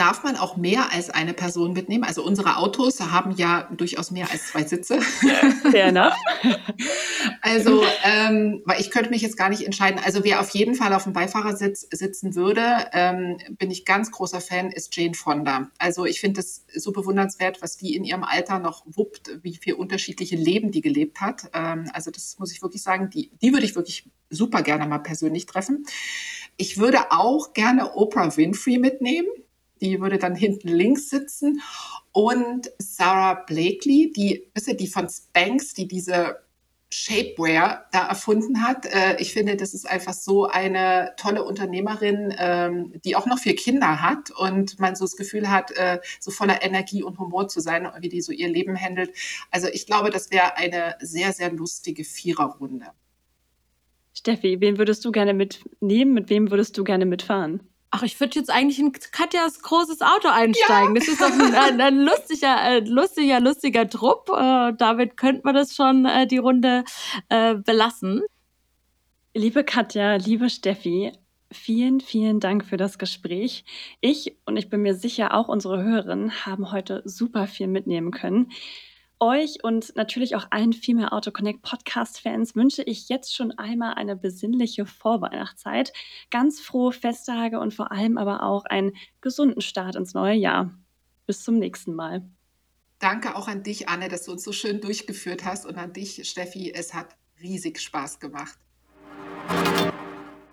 [0.00, 2.04] darf man auch mehr als eine Person mitnehmen.
[2.04, 5.02] Also unsere Autos haben ja durchaus mehr als zwei Sitze.
[5.02, 6.14] Fair enough.
[7.42, 10.00] also, ähm, weil ich könnte mich jetzt gar nicht entscheiden.
[10.02, 14.40] Also wer auf jeden Fall auf dem Beifahrersitz sitzen würde, ähm, bin ich ganz großer
[14.40, 15.70] Fan, ist Jane Fonda.
[15.78, 19.74] Also ich finde es so bewundernswert, was die in ihrem Alter noch wuppt, wie viel
[19.74, 21.50] unterschiedliche Leben die gelebt hat.
[21.52, 25.00] Ähm, also das muss ich wirklich sagen, die, die würde ich wirklich super gerne mal
[25.00, 25.84] persönlich treffen.
[26.56, 29.28] Ich würde auch gerne Oprah Winfrey mitnehmen
[29.80, 31.60] die würde dann hinten links sitzen.
[32.12, 36.36] Und Sarah Blakely, die, wisst die von Spanx, die diese
[36.92, 38.84] Shapewear da erfunden hat.
[38.86, 43.54] Äh, ich finde, das ist einfach so eine tolle Unternehmerin, ähm, die auch noch vier
[43.54, 47.60] Kinder hat und man so das Gefühl hat, äh, so voller Energie und Humor zu
[47.60, 49.12] sein, wie die so ihr Leben handelt.
[49.52, 52.86] Also ich glaube, das wäre eine sehr, sehr lustige Viererrunde.
[54.12, 56.12] Steffi, wen würdest du gerne mitnehmen?
[56.12, 57.69] Mit wem würdest du gerne mitfahren?
[57.92, 60.94] Ach, ich würde jetzt eigentlich in Katjas großes Auto einsteigen.
[60.94, 61.00] Ja.
[61.00, 64.30] Das ist doch ein, ein, ein lustiger, ein lustiger, lustiger Trupp.
[64.30, 66.84] Äh, damit könnte man das schon äh, die Runde
[67.28, 68.22] äh, belassen.
[69.34, 71.12] Liebe Katja, liebe Steffi,
[71.50, 73.64] vielen, vielen Dank für das Gespräch.
[74.00, 78.52] Ich und ich bin mir sicher auch unsere Hörerinnen haben heute super viel mitnehmen können.
[79.22, 84.16] Euch und natürlich auch allen Female Auto Connect Podcast-Fans wünsche ich jetzt schon einmal eine
[84.16, 85.92] besinnliche Vorweihnachtszeit,
[86.30, 90.74] ganz frohe Festtage und vor allem aber auch einen gesunden Start ins neue Jahr.
[91.26, 92.22] Bis zum nächsten Mal.
[92.98, 96.26] Danke auch an dich, Anne, dass du uns so schön durchgeführt hast und an dich,
[96.26, 96.72] Steffi.
[96.72, 98.58] Es hat riesig Spaß gemacht.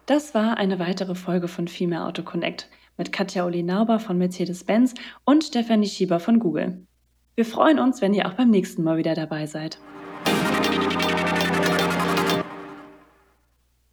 [0.07, 4.93] Das war eine weitere Folge von Female Auto Connect mit Katja Oli Nauber von Mercedes-Benz
[5.23, 6.86] und Stefanie Schieber von Google.
[7.37, 9.77] Wir freuen uns, wenn ihr auch beim nächsten Mal wieder dabei seid.